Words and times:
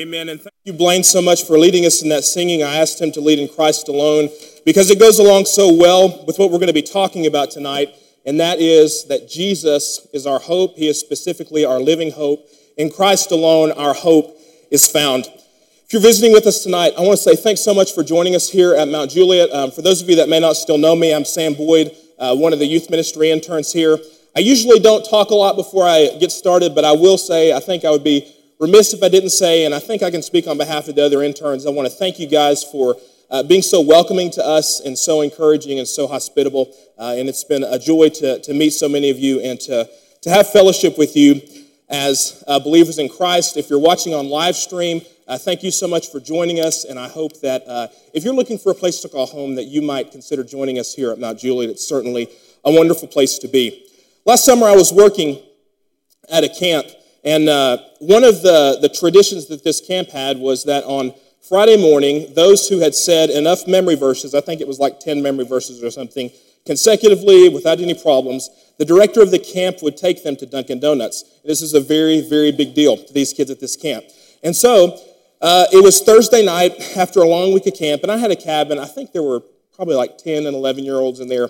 Amen. 0.00 0.30
And 0.30 0.40
thank 0.40 0.54
you, 0.64 0.72
Blaine, 0.72 1.04
so 1.04 1.20
much 1.20 1.44
for 1.44 1.58
leading 1.58 1.84
us 1.84 2.00
in 2.00 2.08
that 2.08 2.24
singing. 2.24 2.62
I 2.62 2.76
asked 2.76 3.02
him 3.02 3.12
to 3.12 3.20
lead 3.20 3.38
in 3.38 3.48
Christ 3.48 3.86
alone 3.86 4.30
because 4.64 4.90
it 4.90 4.98
goes 4.98 5.18
along 5.18 5.44
so 5.44 5.74
well 5.74 6.24
with 6.26 6.38
what 6.38 6.50
we're 6.50 6.56
going 6.56 6.68
to 6.68 6.72
be 6.72 6.80
talking 6.80 7.26
about 7.26 7.50
tonight, 7.50 7.94
and 8.24 8.40
that 8.40 8.60
is 8.60 9.04
that 9.08 9.28
Jesus 9.28 10.08
is 10.14 10.26
our 10.26 10.38
hope. 10.38 10.78
He 10.78 10.88
is 10.88 10.98
specifically 10.98 11.66
our 11.66 11.78
living 11.78 12.12
hope. 12.12 12.48
In 12.78 12.88
Christ 12.88 13.30
alone, 13.30 13.72
our 13.72 13.92
hope 13.92 14.38
is 14.70 14.88
found. 14.88 15.26
If 15.26 15.92
you're 15.92 16.00
visiting 16.00 16.32
with 16.32 16.46
us 16.46 16.62
tonight, 16.62 16.94
I 16.96 17.02
want 17.02 17.18
to 17.18 17.22
say 17.22 17.36
thanks 17.36 17.60
so 17.60 17.74
much 17.74 17.92
for 17.92 18.02
joining 18.02 18.34
us 18.34 18.48
here 18.48 18.74
at 18.74 18.88
Mount 18.88 19.10
Juliet. 19.10 19.50
Um, 19.52 19.70
for 19.70 19.82
those 19.82 20.00
of 20.00 20.08
you 20.08 20.16
that 20.16 20.30
may 20.30 20.40
not 20.40 20.56
still 20.56 20.78
know 20.78 20.96
me, 20.96 21.14
I'm 21.14 21.26
Sam 21.26 21.52
Boyd, 21.52 21.94
uh, 22.18 22.34
one 22.34 22.54
of 22.54 22.58
the 22.58 22.66
youth 22.66 22.88
ministry 22.88 23.30
interns 23.30 23.70
here. 23.70 23.98
I 24.34 24.40
usually 24.40 24.78
don't 24.78 25.04
talk 25.04 25.28
a 25.28 25.34
lot 25.34 25.56
before 25.56 25.86
I 25.86 26.16
get 26.18 26.32
started, 26.32 26.74
but 26.74 26.86
I 26.86 26.92
will 26.92 27.18
say 27.18 27.52
I 27.52 27.60
think 27.60 27.84
I 27.84 27.90
would 27.90 28.04
be 28.04 28.34
remiss 28.60 28.92
if 28.92 29.02
I 29.02 29.08
didn't 29.08 29.30
say, 29.30 29.64
and 29.64 29.74
I 29.74 29.78
think 29.78 30.02
I 30.02 30.10
can 30.10 30.22
speak 30.22 30.46
on 30.46 30.58
behalf 30.58 30.86
of 30.86 30.94
the 30.94 31.04
other 31.04 31.22
interns, 31.22 31.66
I 31.66 31.70
want 31.70 31.88
to 31.90 31.94
thank 31.94 32.18
you 32.18 32.28
guys 32.28 32.62
for 32.62 32.94
uh, 33.30 33.42
being 33.42 33.62
so 33.62 33.80
welcoming 33.80 34.30
to 34.32 34.46
us 34.46 34.80
and 34.80 34.98
so 34.98 35.22
encouraging 35.22 35.78
and 35.78 35.88
so 35.88 36.06
hospitable. 36.06 36.74
Uh, 36.98 37.14
and 37.16 37.28
it's 37.28 37.42
been 37.42 37.64
a 37.64 37.78
joy 37.78 38.10
to, 38.10 38.38
to 38.40 38.52
meet 38.52 38.70
so 38.70 38.88
many 38.88 39.08
of 39.08 39.18
you 39.18 39.40
and 39.40 39.58
to, 39.60 39.88
to 40.20 40.30
have 40.30 40.50
fellowship 40.50 40.98
with 40.98 41.16
you 41.16 41.40
as 41.88 42.44
uh, 42.46 42.60
believers 42.60 42.98
in 42.98 43.08
Christ. 43.08 43.56
If 43.56 43.70
you're 43.70 43.80
watching 43.80 44.12
on 44.12 44.28
live 44.28 44.56
stream, 44.56 45.00
uh, 45.26 45.38
thank 45.38 45.62
you 45.62 45.70
so 45.70 45.88
much 45.88 46.08
for 46.08 46.20
joining 46.20 46.60
us. 46.60 46.84
And 46.84 46.98
I 46.98 47.08
hope 47.08 47.40
that 47.40 47.66
uh, 47.66 47.88
if 48.12 48.24
you're 48.24 48.34
looking 48.34 48.58
for 48.58 48.72
a 48.72 48.74
place 48.74 49.00
to 49.00 49.08
call 49.08 49.26
home, 49.26 49.54
that 49.54 49.64
you 49.64 49.80
might 49.80 50.12
consider 50.12 50.44
joining 50.44 50.78
us 50.78 50.92
here 50.92 51.10
at 51.12 51.18
Mount 51.18 51.38
Juliet. 51.38 51.70
It's 51.70 51.88
certainly 51.88 52.28
a 52.64 52.70
wonderful 52.70 53.08
place 53.08 53.38
to 53.38 53.48
be. 53.48 53.86
Last 54.26 54.44
summer, 54.44 54.66
I 54.66 54.76
was 54.76 54.92
working 54.92 55.40
at 56.30 56.44
a 56.44 56.48
camp, 56.48 56.86
and 57.24 57.48
uh, 57.48 57.78
one 57.98 58.24
of 58.24 58.42
the, 58.42 58.78
the 58.80 58.88
traditions 58.88 59.46
that 59.48 59.62
this 59.62 59.80
camp 59.80 60.10
had 60.10 60.38
was 60.38 60.64
that 60.64 60.84
on 60.84 61.12
Friday 61.48 61.76
morning, 61.76 62.32
those 62.34 62.68
who 62.68 62.80
had 62.80 62.94
said 62.94 63.30
enough 63.30 63.66
memory 63.66 63.96
verses, 63.96 64.34
I 64.34 64.40
think 64.40 64.60
it 64.60 64.68
was 64.68 64.78
like 64.78 65.00
10 65.00 65.22
memory 65.22 65.44
verses 65.44 65.82
or 65.82 65.90
something, 65.90 66.30
consecutively 66.64 67.48
without 67.48 67.80
any 67.80 67.94
problems, 67.94 68.48
the 68.78 68.84
director 68.84 69.20
of 69.20 69.30
the 69.30 69.38
camp 69.38 69.82
would 69.82 69.96
take 69.96 70.22
them 70.22 70.36
to 70.36 70.46
Dunkin' 70.46 70.80
Donuts. 70.80 71.24
This 71.44 71.60
is 71.60 71.74
a 71.74 71.80
very, 71.80 72.20
very 72.20 72.52
big 72.52 72.74
deal 72.74 72.96
to 72.96 73.12
these 73.12 73.32
kids 73.32 73.50
at 73.50 73.60
this 73.60 73.76
camp. 73.76 74.04
And 74.42 74.54
so 74.54 74.98
uh, 75.40 75.66
it 75.72 75.82
was 75.82 76.00
Thursday 76.00 76.44
night 76.44 76.96
after 76.96 77.20
a 77.20 77.28
long 77.28 77.52
week 77.52 77.66
of 77.66 77.74
camp, 77.74 78.02
and 78.02 78.12
I 78.12 78.16
had 78.16 78.30
a 78.30 78.36
cabin. 78.36 78.78
I 78.78 78.86
think 78.86 79.12
there 79.12 79.22
were 79.22 79.42
probably 79.74 79.94
like 79.94 80.18
10 80.18 80.46
and 80.46 80.54
11 80.54 80.84
year 80.84 80.96
olds 80.96 81.20
in 81.20 81.28
there. 81.28 81.48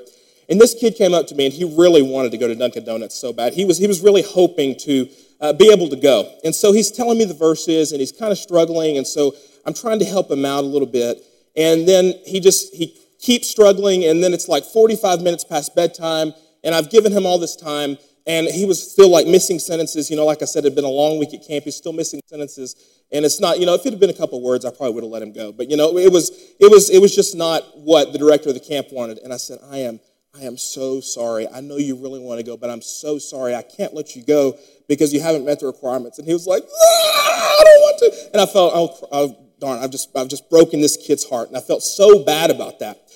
And 0.48 0.60
this 0.60 0.74
kid 0.74 0.96
came 0.96 1.14
up 1.14 1.28
to 1.28 1.34
me 1.34 1.46
and 1.46 1.54
he 1.54 1.64
really 1.64 2.02
wanted 2.02 2.32
to 2.32 2.38
go 2.38 2.48
to 2.48 2.54
Dunkin' 2.54 2.84
Donuts 2.84 3.14
so 3.14 3.32
bad. 3.32 3.54
He 3.54 3.64
was, 3.64 3.78
he 3.78 3.86
was 3.86 4.00
really 4.00 4.22
hoping 4.22 4.76
to 4.80 5.08
uh, 5.40 5.52
be 5.52 5.70
able 5.72 5.88
to 5.88 5.96
go. 5.96 6.32
And 6.44 6.54
so 6.54 6.72
he's 6.72 6.90
telling 6.90 7.18
me 7.18 7.24
the 7.24 7.34
verses 7.34 7.92
and 7.92 8.00
he's 8.00 8.12
kind 8.12 8.32
of 8.32 8.38
struggling. 8.38 8.98
And 8.98 9.06
so 9.06 9.34
I'm 9.64 9.74
trying 9.74 9.98
to 10.00 10.04
help 10.04 10.30
him 10.30 10.44
out 10.44 10.64
a 10.64 10.66
little 10.66 10.88
bit. 10.88 11.22
And 11.56 11.88
then 11.88 12.14
he 12.26 12.40
just, 12.40 12.74
he 12.74 12.96
keeps 13.18 13.48
struggling. 13.48 14.04
And 14.04 14.22
then 14.22 14.32
it's 14.32 14.48
like 14.48 14.64
45 14.64 15.22
minutes 15.22 15.44
past 15.44 15.74
bedtime. 15.74 16.32
And 16.62 16.74
I've 16.74 16.90
given 16.90 17.12
him 17.12 17.26
all 17.26 17.38
this 17.38 17.56
time. 17.56 17.96
And 18.26 18.46
he 18.46 18.66
was 18.66 18.92
still 18.92 19.08
like 19.08 19.26
missing 19.26 19.58
sentences. 19.58 20.10
You 20.10 20.16
know, 20.16 20.26
like 20.26 20.42
I 20.42 20.44
said, 20.44 20.64
it 20.64 20.68
had 20.68 20.74
been 20.74 20.84
a 20.84 20.88
long 20.88 21.18
week 21.18 21.32
at 21.32 21.46
camp. 21.46 21.64
He's 21.64 21.76
still 21.76 21.92
missing 21.92 22.20
sentences. 22.26 22.76
And 23.10 23.24
it's 23.24 23.40
not, 23.40 23.58
you 23.58 23.66
know, 23.66 23.74
if 23.74 23.84
it 23.86 23.92
had 23.92 23.98
been 23.98 24.10
a 24.10 24.14
couple 24.14 24.40
words, 24.42 24.64
I 24.64 24.70
probably 24.70 24.92
would 24.92 25.04
have 25.04 25.10
let 25.10 25.22
him 25.22 25.32
go. 25.32 25.52
But, 25.52 25.70
you 25.70 25.76
know, 25.76 25.96
it 25.96 26.12
was, 26.12 26.30
it 26.60 26.70
was, 26.70 26.90
it 26.90 27.00
was 27.00 27.14
just 27.14 27.34
not 27.34 27.62
what 27.78 28.12
the 28.12 28.18
director 28.18 28.50
of 28.50 28.54
the 28.54 28.60
camp 28.60 28.88
wanted. 28.92 29.18
And 29.18 29.32
I 29.32 29.36
said, 29.36 29.58
I 29.68 29.78
am 29.78 30.00
I 30.38 30.44
am 30.44 30.56
so 30.56 31.00
sorry. 31.00 31.48
I 31.48 31.60
know 31.60 31.76
you 31.76 31.96
really 31.96 32.20
want 32.20 32.38
to 32.38 32.46
go, 32.46 32.56
but 32.56 32.70
I'm 32.70 32.82
so 32.82 33.18
sorry. 33.18 33.54
I 33.54 33.62
can't 33.62 33.94
let 33.94 34.14
you 34.14 34.22
go 34.22 34.56
because 34.88 35.12
you 35.12 35.20
haven't 35.20 35.44
met 35.44 35.60
the 35.60 35.66
requirements. 35.66 36.18
And 36.18 36.26
he 36.26 36.32
was 36.32 36.46
like, 36.46 36.62
ah, 36.62 37.56
I 37.60 37.64
don't 37.64 37.80
want 37.80 37.98
to. 37.98 38.30
And 38.32 38.40
I 38.40 38.46
felt, 38.46 38.72
oh, 38.74 39.08
oh, 39.10 39.36
darn, 39.58 39.80
I've 39.80 39.90
just, 39.90 40.16
I've 40.16 40.28
just 40.28 40.48
broken 40.48 40.80
this 40.80 40.96
kid's 40.96 41.28
heart. 41.28 41.48
And 41.48 41.56
I 41.56 41.60
felt 41.60 41.82
so 41.82 42.24
bad 42.24 42.50
about 42.50 42.78
that. 42.78 43.10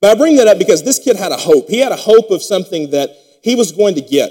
But 0.00 0.10
I 0.10 0.14
bring 0.14 0.36
that 0.36 0.46
up 0.46 0.58
because 0.58 0.84
this 0.84 0.98
kid 0.98 1.16
had 1.16 1.32
a 1.32 1.36
hope. 1.36 1.68
He 1.68 1.80
had 1.80 1.92
a 1.92 1.96
hope 1.96 2.30
of 2.30 2.42
something 2.42 2.90
that 2.92 3.10
he 3.42 3.56
was 3.56 3.72
going 3.72 3.96
to 3.96 4.00
get. 4.00 4.30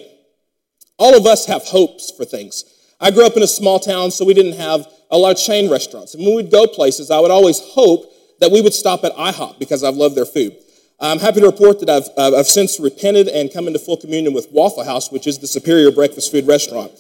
All 0.98 1.16
of 1.16 1.26
us 1.26 1.46
have 1.46 1.64
hopes 1.64 2.12
for 2.12 2.24
things. 2.24 2.64
I 3.02 3.12
grew 3.12 3.26
up 3.26 3.36
in 3.38 3.44
a 3.44 3.48
small 3.48 3.80
town, 3.80 4.12
so 4.12 4.26
we 4.26 4.34
didn't 4.34 4.58
have 4.58 4.88
a 5.12 5.18
lot 5.18 5.32
of 5.32 5.38
chain 5.38 5.70
restaurants. 5.70 6.16
And 6.16 6.26
when 6.26 6.36
we'd 6.36 6.52
go 6.52 6.68
places, 6.68 7.12
I 7.12 7.20
would 7.20 7.32
always 7.32 7.60
hope 7.60 8.12
that 8.40 8.52
we 8.52 8.62
would 8.62 8.74
stop 8.74 9.04
at 9.04 9.14
IHOP 9.16 9.60
because 9.60 9.84
I've 9.84 9.96
loved 9.96 10.16
their 10.16 10.26
food. 10.26 10.56
I'm 11.02 11.20
happy 11.20 11.40
to 11.40 11.46
report 11.46 11.80
that 11.80 11.90
I've, 11.90 12.10
uh, 12.18 12.38
I've 12.38 12.48
since 12.48 12.80
repented 12.80 13.30
and 13.30 13.52
come 13.54 13.68
into 13.68 13.80
full 13.80 13.96
communion 13.96 14.34
with 14.34 14.52
Waffle 14.52 14.84
House, 14.84 15.12
which 15.12 15.28
is 15.28 15.40
the 15.40 15.48
superior 15.48 15.92
breakfast 15.92 16.30
food 16.32 16.46
restaurant. 16.46 16.92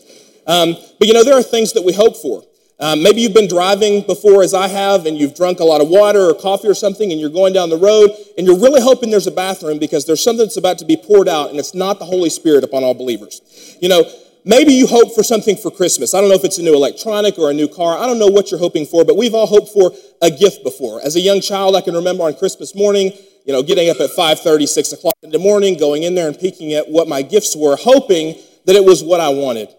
Um, 0.47 0.75
but 0.97 1.07
you 1.07 1.13
know, 1.13 1.23
there 1.23 1.37
are 1.37 1.43
things 1.43 1.73
that 1.73 1.83
we 1.83 1.93
hope 1.93 2.15
for. 2.15 2.43
Um, 2.79 3.03
maybe 3.03 3.19
you've 3.19 3.33
been 3.33 3.49
driving 3.49 4.03
before, 4.03 4.41
as 4.41 4.53
I 4.53 4.69
have, 4.69 5.05
and 5.05 5.17
you've 5.17 5.35
drunk 5.35 5.59
a 5.59 5.65
lot 5.65 5.81
of 5.81 5.89
water 5.89 6.21
or 6.21 6.33
coffee 6.33 6.69
or 6.69 6.73
something, 6.73 7.11
and 7.11 7.19
you're 7.19 7.29
going 7.29 7.51
down 7.51 7.69
the 7.69 7.77
road, 7.77 8.11
and 8.37 8.47
you're 8.47 8.57
really 8.57 8.81
hoping 8.81 9.11
there's 9.11 9.27
a 9.27 9.31
bathroom 9.31 9.79
because 9.79 10.05
there's 10.05 10.23
something 10.23 10.45
that's 10.45 10.55
about 10.55 10.77
to 10.77 10.85
be 10.85 10.95
poured 10.95 11.27
out, 11.27 11.49
and 11.49 11.59
it's 11.59 11.75
not 11.75 11.99
the 11.99 12.05
Holy 12.05 12.29
Spirit 12.29 12.63
upon 12.63 12.85
all 12.85 12.93
believers. 12.93 13.41
You 13.81 13.89
know, 13.89 14.09
maybe 14.45 14.71
you 14.71 14.87
hope 14.87 15.13
for 15.13 15.23
something 15.23 15.57
for 15.57 15.71
Christmas. 15.71 16.13
I 16.13 16.21
don't 16.21 16.29
know 16.29 16.35
if 16.35 16.45
it's 16.45 16.57
a 16.57 16.63
new 16.63 16.73
electronic 16.73 17.37
or 17.37 17.51
a 17.51 17.53
new 17.53 17.67
car. 17.67 17.97
I 17.97 18.05
don't 18.05 18.17
know 18.17 18.27
what 18.27 18.49
you're 18.49 18.61
hoping 18.61 18.85
for, 18.85 19.03
but 19.03 19.17
we've 19.17 19.33
all 19.33 19.47
hoped 19.47 19.73
for 19.73 19.91
a 20.21 20.31
gift 20.31 20.63
before. 20.63 21.01
As 21.03 21.17
a 21.17 21.19
young 21.19 21.41
child, 21.41 21.75
I 21.75 21.81
can 21.81 21.95
remember 21.95 22.23
on 22.23 22.33
Christmas 22.33 22.73
morning, 22.73 23.11
you 23.45 23.53
know, 23.53 23.63
getting 23.63 23.89
up 23.89 23.99
at 23.99 24.11
5.30, 24.11 24.67
6 24.67 24.91
o'clock 24.93 25.13
in 25.23 25.31
the 25.31 25.39
morning, 25.39 25.77
going 25.77 26.03
in 26.03 26.15
there 26.15 26.27
and 26.27 26.37
peeking 26.37 26.73
at 26.73 26.89
what 26.89 27.07
my 27.07 27.21
gifts 27.21 27.55
were, 27.55 27.75
hoping 27.75 28.35
that 28.65 28.75
it 28.75 28.83
was 28.83 29.03
what 29.03 29.19
I 29.19 29.29
wanted. 29.29 29.69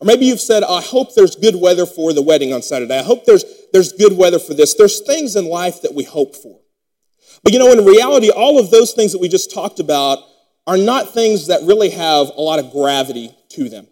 Or 0.00 0.06
maybe 0.06 0.26
you've 0.26 0.40
said, 0.40 0.62
I 0.62 0.82
hope 0.82 1.14
there's 1.14 1.36
good 1.36 1.56
weather 1.56 1.86
for 1.86 2.12
the 2.12 2.22
wedding 2.22 2.52
on 2.52 2.62
Saturday. 2.62 2.98
I 2.98 3.02
hope 3.02 3.24
there's, 3.24 3.44
there's 3.72 3.92
good 3.92 4.16
weather 4.16 4.38
for 4.38 4.54
this. 4.54 4.74
There's 4.74 5.00
things 5.00 5.36
in 5.36 5.46
life 5.46 5.82
that 5.82 5.94
we 5.94 6.04
hope 6.04 6.34
for. 6.34 6.60
But 7.42 7.52
you 7.52 7.58
know, 7.58 7.70
in 7.72 7.84
reality, 7.84 8.30
all 8.30 8.58
of 8.58 8.70
those 8.70 8.92
things 8.92 9.12
that 9.12 9.20
we 9.20 9.28
just 9.28 9.52
talked 9.52 9.78
about 9.78 10.18
are 10.66 10.78
not 10.78 11.12
things 11.12 11.48
that 11.48 11.62
really 11.62 11.90
have 11.90 12.28
a 12.36 12.40
lot 12.40 12.58
of 12.58 12.72
gravity 12.72 13.34
to 13.50 13.68
them. 13.68 13.86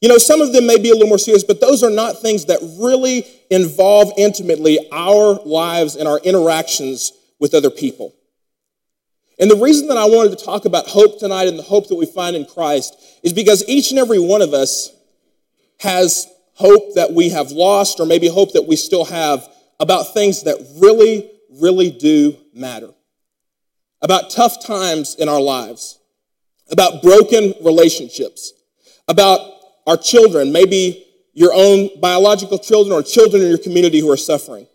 You 0.00 0.08
know, 0.08 0.18
some 0.18 0.40
of 0.40 0.52
them 0.52 0.66
may 0.66 0.78
be 0.78 0.90
a 0.90 0.92
little 0.92 1.08
more 1.08 1.18
serious, 1.18 1.44
but 1.44 1.60
those 1.60 1.82
are 1.82 1.90
not 1.90 2.20
things 2.20 2.46
that 2.46 2.58
really 2.78 3.24
involve 3.50 4.12
intimately 4.18 4.78
our 4.92 5.40
lives 5.44 5.96
and 5.96 6.06
our 6.06 6.18
interactions 6.18 7.12
with 7.38 7.54
other 7.54 7.70
people. 7.70 8.14
And 9.38 9.50
the 9.50 9.56
reason 9.56 9.88
that 9.88 9.98
I 9.98 10.06
wanted 10.06 10.38
to 10.38 10.44
talk 10.44 10.64
about 10.64 10.86
hope 10.86 11.18
tonight 11.18 11.48
and 11.48 11.58
the 11.58 11.62
hope 11.62 11.88
that 11.88 11.94
we 11.94 12.06
find 12.06 12.34
in 12.34 12.46
Christ 12.46 12.96
is 13.22 13.32
because 13.32 13.68
each 13.68 13.90
and 13.90 13.98
every 13.98 14.18
one 14.18 14.40
of 14.40 14.54
us 14.54 14.90
has 15.80 16.26
hope 16.54 16.94
that 16.94 17.12
we 17.12 17.28
have 17.28 17.50
lost 17.50 18.00
or 18.00 18.06
maybe 18.06 18.28
hope 18.28 18.54
that 18.54 18.66
we 18.66 18.76
still 18.76 19.04
have 19.04 19.46
about 19.78 20.14
things 20.14 20.44
that 20.44 20.56
really, 20.80 21.30
really 21.50 21.90
do 21.90 22.34
matter. 22.54 22.88
About 24.00 24.30
tough 24.30 24.64
times 24.64 25.16
in 25.16 25.28
our 25.28 25.40
lives, 25.40 25.98
about 26.70 27.02
broken 27.02 27.52
relationships, 27.62 28.54
about 29.06 29.40
our 29.86 29.98
children, 29.98 30.50
maybe 30.50 31.04
your 31.34 31.52
own 31.52 31.90
biological 32.00 32.58
children 32.58 32.96
or 32.98 33.02
children 33.02 33.42
in 33.42 33.48
your 33.48 33.58
community 33.58 34.00
who 34.00 34.10
are 34.10 34.16
suffering 34.16 34.66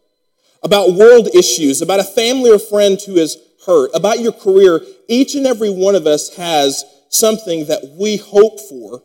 about 0.64 0.94
world 0.94 1.30
issues, 1.34 1.82
about 1.82 2.00
a 2.00 2.04
family 2.04 2.52
or 2.52 2.60
friend 2.60 3.00
who 3.02 3.18
is 3.18 3.38
hurt, 3.66 3.92
about 3.94 4.20
your 4.20 4.32
career, 4.32 4.82
each 5.08 5.36
and 5.36 5.46
every 5.46 5.70
one 5.70 5.96
of 5.96 6.08
us 6.08 6.36
has 6.36 6.84
something 7.10 7.66
that 7.66 7.96
we 8.00 8.18
hope 8.18 8.60
for, 8.60 9.04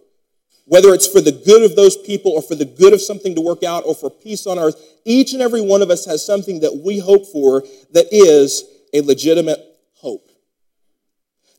whether 0.64 0.92
it's 0.92 1.06
for 1.06 1.20
the 1.20 1.32
good 1.32 1.62
of 1.62 1.76
those 1.76 1.96
people 1.96 2.32
or 2.32 2.42
for 2.42 2.54
the 2.54 2.64
good 2.64 2.92
of 2.92 3.00
something 3.00 3.34
to 3.34 3.40
work 3.40 3.62
out 3.62 3.84
or 3.86 3.94
for 3.94 4.10
peace 4.10 4.46
on 4.46 4.58
earth. 4.58 4.80
Each 5.04 5.32
and 5.32 5.42
every 5.42 5.60
one 5.60 5.82
of 5.82 5.90
us 5.90 6.04
has 6.06 6.24
something 6.24 6.60
that 6.60 6.82
we 6.84 6.98
hope 6.98 7.26
for 7.26 7.62
that 7.92 8.06
is 8.10 8.64
a 8.92 9.00
legitimate 9.00 9.60
hope. 9.94 10.30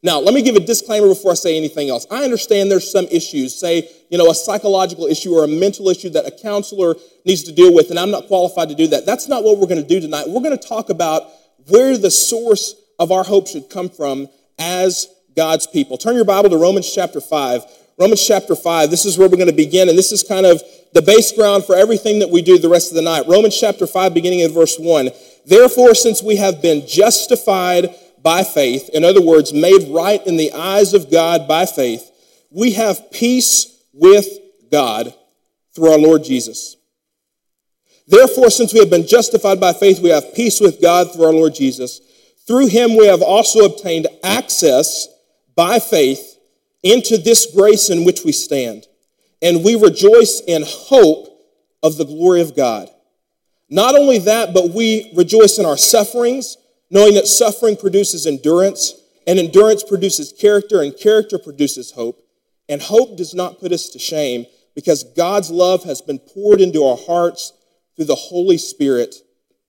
Now, 0.04 0.20
let 0.20 0.34
me 0.34 0.42
give 0.44 0.56
a 0.56 0.60
disclaimer 0.60 1.08
before 1.08 1.32
I 1.32 1.36
say 1.36 1.58
anything 1.58 1.90
else. 1.90 2.06
I 2.12 2.24
understand 2.24 2.70
there's 2.70 2.90
some 2.90 3.06
issues, 3.06 3.60
say, 3.60 3.90
you 4.10 4.18
know, 4.18 4.30
a 4.30 4.36
psychological 4.36 5.06
issue 5.08 5.34
or 5.34 5.44
a 5.44 5.48
mental 5.48 5.90
issue 5.90 6.10
that 6.12 6.28
a 6.28 6.32
counselor 6.32 6.96
needs 7.26 7.44
to 7.44 7.52
deal 7.52 7.74
with, 7.74 7.90
and 7.90 7.98
I'm 7.98 8.12
not 8.12 8.28
qualified 8.28 8.70
to 8.70 8.76
do 8.76 8.88
that. 8.88 9.06
That's 9.06 9.28
not 9.28 9.44
what 9.44 9.58
we're 9.58 9.68
going 9.68 9.82
to 9.82 9.88
do 9.88 10.00
tonight. 10.00 10.26
We're 10.28 10.42
going 10.42 10.58
to 10.58 10.68
talk 10.68 10.90
about 10.90 11.24
where 11.68 11.98
the 11.98 12.12
source 12.12 12.76
of 13.00 13.12
our 13.12 13.24
hope 13.24 13.48
should 13.48 13.70
come 13.70 13.90
from 13.90 14.30
as 14.60 15.08
God's 15.36 15.68
people. 15.68 15.98
Turn 15.98 16.16
your 16.16 16.26
Bible 16.26 16.50
to 16.52 16.58
Romans 16.58 16.94
chapter 16.94 17.20
5. 17.20 17.64
Romans 18.00 18.26
chapter 18.26 18.56
5, 18.56 18.92
this 18.92 19.06
is 19.06 19.18
where 19.18 19.28
we're 19.28 19.38
going 19.38 19.50
to 19.50 19.56
begin, 19.56 19.90
and 19.90 19.98
this 19.98 20.12
is 20.12 20.22
kind 20.22 20.46
of 20.46 20.62
the 20.94 21.02
base 21.02 21.32
ground 21.32 21.66
for 21.66 21.76
everything 21.76 22.20
that 22.20 22.30
we 22.30 22.44
do 22.44 22.60
the 22.60 22.70
rest 22.70 22.92
of 22.92 22.96
the 22.96 23.02
night. 23.02 23.28
Romans 23.28 23.60
chapter 23.60 23.88
5, 23.88 24.14
beginning 24.14 24.42
at 24.44 24.52
verse 24.52 24.78
1. 24.78 25.10
Therefore, 25.48 25.96
since 25.96 26.22
we 26.22 26.36
have 26.36 26.62
been 26.62 26.86
justified 26.88 27.96
by 28.28 28.44
faith, 28.44 28.90
in 28.90 29.06
other 29.06 29.22
words, 29.22 29.54
made 29.54 29.88
right 29.88 30.28
in 30.28 30.36
the 30.36 30.52
eyes 30.52 30.94
of 30.94 31.10
God 31.10 31.48
by 31.48 31.66
faith, 31.66 32.12
we 32.52 32.74
have 32.74 33.10
peace 33.10 33.82
with 33.94 34.28
God 34.70 35.14
through 35.74 35.94
our 35.94 35.98
Lord 35.98 36.26
Jesus. 36.26 36.76
Therefore, 38.06 38.50
since 38.50 38.74
we 38.74 38.80
have 38.80 38.90
been 38.90 39.08
justified 39.08 39.62
by 39.62 39.72
faith, 39.72 40.02
we 40.02 40.10
have 40.10 40.36
peace 40.36 40.60
with 40.60 40.82
God 40.82 41.14
through 41.14 41.24
our 41.24 41.32
Lord 41.32 41.56
Jesus. 41.56 42.02
Through 42.46 42.68
him 42.68 42.98
we 42.98 43.08
have 43.08 43.22
also 43.22 43.60
obtained 43.64 44.08
access 44.26 45.08
by 45.56 45.80
faith 45.80 46.38
into 46.84 47.18
this 47.18 47.56
grace 47.56 47.90
in 47.90 48.04
which 48.04 48.26
we 48.26 48.34
stand. 48.34 48.88
And 49.42 49.64
we 49.64 49.76
rejoice 49.76 50.42
in 50.46 50.66
hope 50.68 51.30
of 51.82 51.96
the 51.96 52.04
glory 52.04 52.42
of 52.42 52.58
God. 52.58 52.90
Not 53.70 53.96
only 53.96 54.20
that, 54.20 54.54
but 54.54 54.72
we 54.72 55.14
rejoice 55.16 55.60
in 55.60 55.66
our 55.66 55.78
sufferings, 55.78 56.58
knowing 56.90 57.16
that 57.16 57.28
suffering 57.28 57.76
produces 57.76 58.26
endurance, 58.26 58.94
and 59.26 59.40
endurance 59.40 59.84
produces 59.84 60.32
character, 60.32 60.82
and 60.82 60.98
character 60.98 61.38
produces 61.38 61.92
hope. 61.92 62.22
And 62.70 62.82
hope 62.82 63.18
does 63.18 63.34
not 63.34 63.60
put 63.60 63.72
us 63.72 63.90
to 63.90 64.00
shame 64.00 64.46
because 64.76 65.04
God's 65.04 65.50
love 65.50 65.84
has 65.86 66.02
been 66.02 66.20
poured 66.20 66.62
into 66.62 66.84
our 66.84 66.98
hearts 66.98 67.54
through 67.96 68.06
the 68.06 68.16
Holy 68.16 68.58
Spirit, 68.58 69.16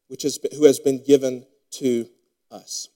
which 0.08 0.22
has 0.22 0.38
been, 0.38 0.56
who 0.56 0.64
has 0.64 0.78
been 0.78 1.02
given 1.04 1.46
to 1.72 2.08
us. 2.50 2.88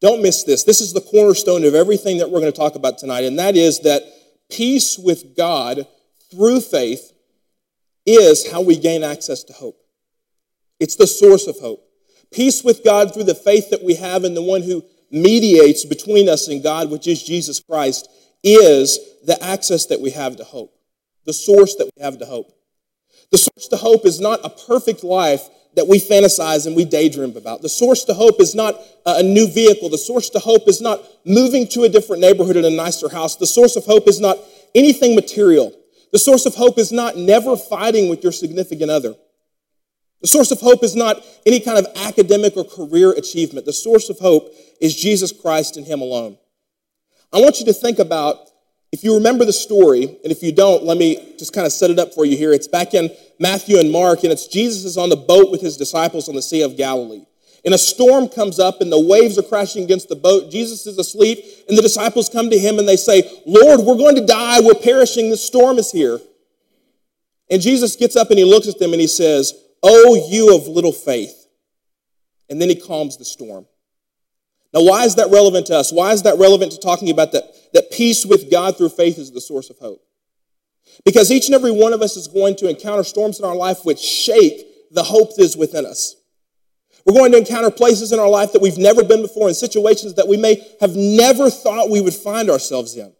Don't 0.00 0.22
miss 0.22 0.44
this. 0.44 0.64
This 0.64 0.80
is 0.80 0.92
the 0.92 1.00
cornerstone 1.00 1.64
of 1.64 1.74
everything 1.74 2.18
that 2.18 2.30
we're 2.30 2.40
going 2.40 2.52
to 2.52 2.58
talk 2.58 2.74
about 2.74 2.98
tonight, 2.98 3.24
and 3.24 3.38
that 3.38 3.56
is 3.56 3.80
that 3.80 4.02
peace 4.50 4.98
with 4.98 5.36
God 5.36 5.86
through 6.30 6.60
faith 6.60 7.12
is 8.04 8.50
how 8.50 8.60
we 8.60 8.76
gain 8.76 9.02
access 9.02 9.42
to 9.44 9.52
hope. 9.52 9.80
It's 10.78 10.96
the 10.96 11.06
source 11.06 11.46
of 11.46 11.58
hope. 11.58 11.85
Peace 12.32 12.62
with 12.62 12.84
God 12.84 13.12
through 13.12 13.24
the 13.24 13.34
faith 13.34 13.70
that 13.70 13.82
we 13.82 13.94
have 13.94 14.24
in 14.24 14.34
the 14.34 14.42
one 14.42 14.62
who 14.62 14.84
mediates 15.10 15.84
between 15.84 16.28
us 16.28 16.48
and 16.48 16.62
God, 16.62 16.90
which 16.90 17.06
is 17.06 17.22
Jesus 17.22 17.60
Christ, 17.60 18.08
is 18.42 18.98
the 19.24 19.42
access 19.42 19.86
that 19.86 20.00
we 20.00 20.10
have 20.10 20.36
to 20.36 20.44
hope, 20.44 20.74
the 21.24 21.32
source 21.32 21.74
that 21.76 21.90
we 21.96 22.02
have 22.02 22.18
to 22.18 22.26
hope. 22.26 22.52
The 23.32 23.38
source 23.38 23.68
to 23.68 23.76
hope 23.76 24.06
is 24.06 24.20
not 24.20 24.40
a 24.44 24.50
perfect 24.50 25.02
life 25.02 25.48
that 25.74 25.86
we 25.86 25.98
fantasize 25.98 26.66
and 26.66 26.74
we 26.74 26.84
daydream 26.84 27.36
about. 27.36 27.60
The 27.60 27.68
source 27.68 28.04
to 28.04 28.14
hope 28.14 28.40
is 28.40 28.54
not 28.54 28.80
a 29.04 29.22
new 29.22 29.46
vehicle. 29.46 29.90
The 29.90 29.98
source 29.98 30.30
to 30.30 30.38
hope 30.38 30.68
is 30.68 30.80
not 30.80 31.02
moving 31.24 31.68
to 31.68 31.82
a 31.82 31.88
different 31.88 32.22
neighborhood 32.22 32.56
in 32.56 32.64
a 32.64 32.70
nicer 32.70 33.08
house. 33.08 33.36
The 33.36 33.46
source 33.46 33.76
of 33.76 33.84
hope 33.84 34.08
is 34.08 34.20
not 34.20 34.38
anything 34.74 35.14
material. 35.14 35.72
The 36.12 36.18
source 36.18 36.46
of 36.46 36.54
hope 36.54 36.78
is 36.78 36.92
not 36.92 37.16
never 37.16 37.56
fighting 37.56 38.08
with 38.08 38.22
your 38.22 38.32
significant 38.32 38.90
other. 38.90 39.14
The 40.20 40.28
source 40.28 40.50
of 40.50 40.60
hope 40.60 40.82
is 40.82 40.96
not 40.96 41.24
any 41.44 41.60
kind 41.60 41.78
of 41.78 41.86
academic 41.96 42.56
or 42.56 42.64
career 42.64 43.12
achievement. 43.12 43.66
The 43.66 43.72
source 43.72 44.08
of 44.08 44.18
hope 44.18 44.50
is 44.80 44.94
Jesus 44.94 45.32
Christ 45.32 45.76
and 45.76 45.86
Him 45.86 46.00
alone. 46.00 46.38
I 47.32 47.40
want 47.40 47.60
you 47.60 47.66
to 47.66 47.72
think 47.72 47.98
about 47.98 48.38
if 48.92 49.04
you 49.04 49.14
remember 49.14 49.44
the 49.44 49.52
story, 49.52 50.04
and 50.04 50.32
if 50.32 50.42
you 50.42 50.52
don't, 50.52 50.84
let 50.84 50.96
me 50.96 51.34
just 51.38 51.52
kind 51.52 51.66
of 51.66 51.72
set 51.72 51.90
it 51.90 51.98
up 51.98 52.14
for 52.14 52.24
you 52.24 52.36
here. 52.36 52.52
It's 52.52 52.68
back 52.68 52.94
in 52.94 53.10
Matthew 53.38 53.78
and 53.78 53.90
Mark, 53.90 54.22
and 54.22 54.32
it's 54.32 54.46
Jesus 54.46 54.84
is 54.84 54.96
on 54.96 55.10
the 55.10 55.16
boat 55.16 55.50
with 55.50 55.60
his 55.60 55.76
disciples 55.76 56.28
on 56.28 56.34
the 56.34 56.42
Sea 56.42 56.62
of 56.62 56.76
Galilee. 56.76 57.26
And 57.64 57.74
a 57.74 57.78
storm 57.78 58.28
comes 58.28 58.60
up, 58.60 58.80
and 58.80 58.90
the 58.90 59.00
waves 59.00 59.36
are 59.38 59.42
crashing 59.42 59.82
against 59.82 60.08
the 60.08 60.16
boat. 60.16 60.52
Jesus 60.52 60.86
is 60.86 60.96
asleep, 60.98 61.44
and 61.68 61.76
the 61.76 61.82
disciples 61.82 62.28
come 62.28 62.48
to 62.48 62.58
him 62.58 62.78
and 62.78 62.88
they 62.88 62.96
say, 62.96 63.28
Lord, 63.44 63.80
we're 63.80 63.96
going 63.96 64.14
to 64.14 64.24
die. 64.24 64.60
We're 64.60 64.74
perishing. 64.74 65.30
The 65.30 65.36
storm 65.36 65.78
is 65.78 65.90
here. 65.90 66.20
And 67.50 67.60
Jesus 67.60 67.96
gets 67.96 68.16
up 68.16 68.30
and 68.30 68.38
he 68.38 68.44
looks 68.44 68.68
at 68.68 68.78
them 68.78 68.92
and 68.92 69.00
he 69.00 69.06
says, 69.06 69.52
Oh, 69.82 70.28
you 70.28 70.54
of 70.54 70.66
little 70.66 70.92
faith. 70.92 71.46
And 72.48 72.60
then 72.60 72.68
he 72.68 72.76
calms 72.76 73.16
the 73.16 73.24
storm. 73.24 73.66
Now, 74.72 74.82
why 74.82 75.04
is 75.04 75.14
that 75.16 75.30
relevant 75.30 75.66
to 75.68 75.76
us? 75.76 75.92
Why 75.92 76.12
is 76.12 76.22
that 76.22 76.38
relevant 76.38 76.72
to 76.72 76.78
talking 76.78 77.10
about 77.10 77.32
that, 77.32 77.44
that 77.72 77.90
peace 77.90 78.26
with 78.26 78.50
God 78.50 78.76
through 78.76 78.90
faith 78.90 79.18
is 79.18 79.30
the 79.30 79.40
source 79.40 79.70
of 79.70 79.78
hope? 79.78 80.02
Because 81.04 81.30
each 81.30 81.46
and 81.46 81.54
every 81.54 81.72
one 81.72 81.92
of 81.92 82.02
us 82.02 82.16
is 82.16 82.28
going 82.28 82.56
to 82.56 82.68
encounter 82.68 83.04
storms 83.04 83.38
in 83.38 83.44
our 83.44 83.56
life 83.56 83.84
which 83.84 83.98
shake 83.98 84.92
the 84.92 85.02
hope 85.02 85.34
that 85.36 85.42
is 85.42 85.56
within 85.56 85.86
us. 85.86 86.16
We're 87.04 87.14
going 87.14 87.32
to 87.32 87.38
encounter 87.38 87.70
places 87.70 88.12
in 88.12 88.18
our 88.18 88.28
life 88.28 88.52
that 88.52 88.62
we've 88.62 88.78
never 88.78 89.04
been 89.04 89.22
before, 89.22 89.48
in 89.48 89.54
situations 89.54 90.14
that 90.14 90.26
we 90.26 90.36
may 90.36 90.66
have 90.80 90.96
never 90.96 91.50
thought 91.50 91.88
we 91.88 92.00
would 92.00 92.14
find 92.14 92.50
ourselves 92.50 92.96
in. 92.96 93.12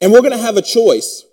And 0.00 0.10
we're 0.10 0.22
going 0.22 0.32
to 0.32 0.38
have 0.38 0.56
a 0.56 0.62
choice. 0.62 1.24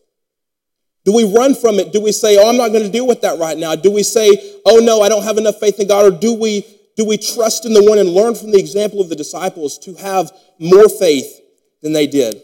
Do 1.07 1.13
we 1.13 1.23
run 1.23 1.55
from 1.55 1.79
it? 1.79 1.93
Do 1.93 2.01
we 2.01 2.11
say, 2.11 2.37
oh, 2.37 2.49
I'm 2.49 2.57
not 2.57 2.73
going 2.73 2.83
to 2.83 2.91
deal 2.91 3.07
with 3.07 3.21
that 3.21 3.39
right 3.39 3.57
now? 3.57 3.75
Do 3.75 3.89
we 3.89 4.03
say, 4.03 4.59
oh, 4.65 4.79
no, 4.79 5.01
I 5.01 5.07
don't 5.07 5.23
have 5.23 5.37
enough 5.37 5.57
faith 5.57 5.79
in 5.79 5.87
God? 5.87 6.05
Or 6.05 6.11
do 6.11 6.33
we 6.33 6.65
do 6.97 7.05
we 7.05 7.17
trust 7.17 7.65
in 7.65 7.73
the 7.73 7.81
one 7.81 7.97
and 7.97 8.09
learn 8.09 8.35
from 8.35 8.51
the 8.51 8.59
example 8.59 8.99
of 8.99 9.07
the 9.07 9.15
disciples 9.15 9.77
to 9.79 9.93
have 9.93 10.33
more 10.59 10.89
faith 10.89 11.39
than 11.81 11.93
they 11.93 12.07
did? 12.07 12.41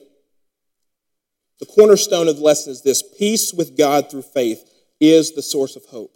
The 1.59 1.65
cornerstone 1.65 2.29
of 2.29 2.37
the 2.37 2.41
lesson 2.41 2.71
is 2.71 2.81
this 2.81 3.03
peace 3.17 3.53
with 3.53 3.77
God 3.77 4.09
through 4.09 4.21
faith 4.21 4.63
is 4.97 5.33
the 5.33 5.41
source 5.41 5.75
of 5.75 5.83
hope. 5.87 6.15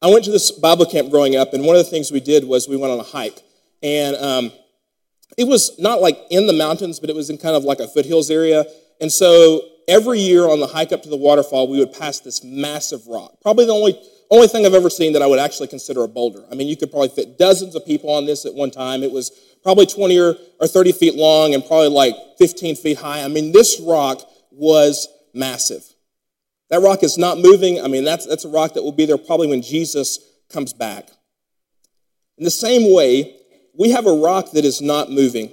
I 0.00 0.10
went 0.10 0.24
to 0.26 0.30
this 0.30 0.52
Bible 0.52 0.86
camp 0.86 1.10
growing 1.10 1.34
up, 1.34 1.54
and 1.54 1.64
one 1.64 1.74
of 1.74 1.84
the 1.84 1.90
things 1.90 2.12
we 2.12 2.20
did 2.20 2.44
was 2.44 2.68
we 2.68 2.76
went 2.76 2.92
on 2.92 3.00
a 3.00 3.02
hike. 3.02 3.42
And 3.82 4.14
um, 4.14 4.52
it 5.36 5.48
was 5.48 5.76
not 5.76 6.00
like 6.00 6.20
in 6.30 6.46
the 6.46 6.52
mountains, 6.52 7.00
but 7.00 7.10
it 7.10 7.16
was 7.16 7.30
in 7.30 7.38
kind 7.38 7.56
of 7.56 7.64
like 7.64 7.80
a 7.80 7.88
foothills 7.88 8.30
area. 8.30 8.64
And 9.00 9.10
so 9.10 9.62
every 9.90 10.20
year 10.20 10.48
on 10.48 10.60
the 10.60 10.68
hike 10.68 10.92
up 10.92 11.02
to 11.02 11.08
the 11.08 11.16
waterfall, 11.16 11.68
we 11.68 11.78
would 11.78 11.92
pass 11.92 12.20
this 12.20 12.42
massive 12.44 13.06
rock. 13.06 13.34
Probably 13.42 13.66
the 13.66 13.74
only 13.74 14.00
only 14.30 14.46
thing 14.46 14.64
I've 14.64 14.74
ever 14.74 14.90
seen 14.90 15.12
that 15.14 15.22
I 15.22 15.26
would 15.26 15.40
actually 15.40 15.66
consider 15.66 16.04
a 16.04 16.08
boulder. 16.08 16.44
I 16.50 16.54
mean, 16.54 16.68
you 16.68 16.76
could 16.76 16.92
probably 16.92 17.08
fit 17.08 17.36
dozens 17.36 17.74
of 17.74 17.84
people 17.84 18.10
on 18.10 18.26
this 18.26 18.46
at 18.46 18.54
one 18.54 18.70
time. 18.70 19.02
It 19.02 19.10
was 19.10 19.30
probably 19.64 19.86
20 19.86 20.18
or, 20.20 20.36
or 20.60 20.68
30 20.68 20.92
feet 20.92 21.16
long 21.16 21.52
and 21.52 21.66
probably 21.66 21.88
like 21.88 22.14
15 22.38 22.76
feet 22.76 22.98
high. 22.98 23.24
I 23.24 23.28
mean, 23.28 23.50
this 23.50 23.80
rock 23.80 24.20
was 24.52 25.08
massive. 25.34 25.84
That 26.68 26.80
rock 26.80 27.02
is 27.02 27.18
not 27.18 27.38
moving. 27.38 27.80
I 27.82 27.88
mean, 27.88 28.04
that's, 28.04 28.24
that's 28.24 28.44
a 28.44 28.48
rock 28.48 28.74
that 28.74 28.84
will 28.84 28.92
be 28.92 29.04
there 29.04 29.18
probably 29.18 29.48
when 29.48 29.62
Jesus 29.62 30.20
comes 30.48 30.72
back. 30.72 31.08
In 32.38 32.44
the 32.44 32.52
same 32.52 32.94
way, 32.94 33.36
we 33.76 33.90
have 33.90 34.06
a 34.06 34.14
rock 34.14 34.52
that 34.52 34.64
is 34.64 34.80
not 34.80 35.10
moving. 35.10 35.52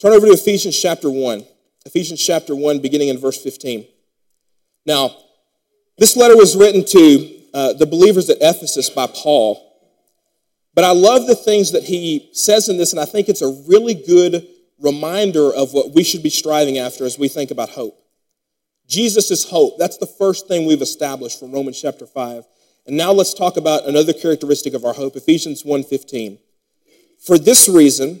Turn 0.00 0.12
over 0.12 0.26
to 0.26 0.32
Ephesians 0.32 0.80
chapter 0.80 1.10
1. 1.10 1.44
Ephesians 1.88 2.22
chapter 2.22 2.54
1, 2.54 2.80
beginning 2.80 3.08
in 3.08 3.16
verse 3.16 3.42
15. 3.42 3.86
Now, 4.84 5.16
this 5.96 6.18
letter 6.18 6.36
was 6.36 6.54
written 6.54 6.84
to 6.84 7.40
uh, 7.54 7.72
the 7.72 7.86
believers 7.86 8.28
at 8.28 8.36
Ephesus 8.42 8.90
by 8.90 9.06
Paul. 9.06 9.64
But 10.74 10.84
I 10.84 10.90
love 10.90 11.26
the 11.26 11.34
things 11.34 11.72
that 11.72 11.84
he 11.84 12.28
says 12.34 12.68
in 12.68 12.76
this, 12.76 12.92
and 12.92 13.00
I 13.00 13.06
think 13.06 13.30
it's 13.30 13.40
a 13.40 13.64
really 13.66 13.94
good 13.94 14.46
reminder 14.78 15.50
of 15.50 15.72
what 15.72 15.94
we 15.94 16.04
should 16.04 16.22
be 16.22 16.28
striving 16.28 16.76
after 16.76 17.06
as 17.06 17.18
we 17.18 17.26
think 17.26 17.50
about 17.50 17.70
hope. 17.70 17.98
Jesus 18.86 19.30
is 19.30 19.48
hope. 19.48 19.78
That's 19.78 19.96
the 19.96 20.06
first 20.06 20.46
thing 20.46 20.66
we've 20.66 20.82
established 20.82 21.40
from 21.40 21.52
Romans 21.52 21.80
chapter 21.80 22.04
5. 22.04 22.44
And 22.86 22.98
now 22.98 23.12
let's 23.12 23.32
talk 23.32 23.56
about 23.56 23.86
another 23.86 24.12
characteristic 24.12 24.74
of 24.74 24.84
our 24.84 24.92
hope, 24.92 25.16
Ephesians 25.16 25.64
1:15. 25.64 26.38
For 27.18 27.38
this 27.38 27.66
reason, 27.66 28.20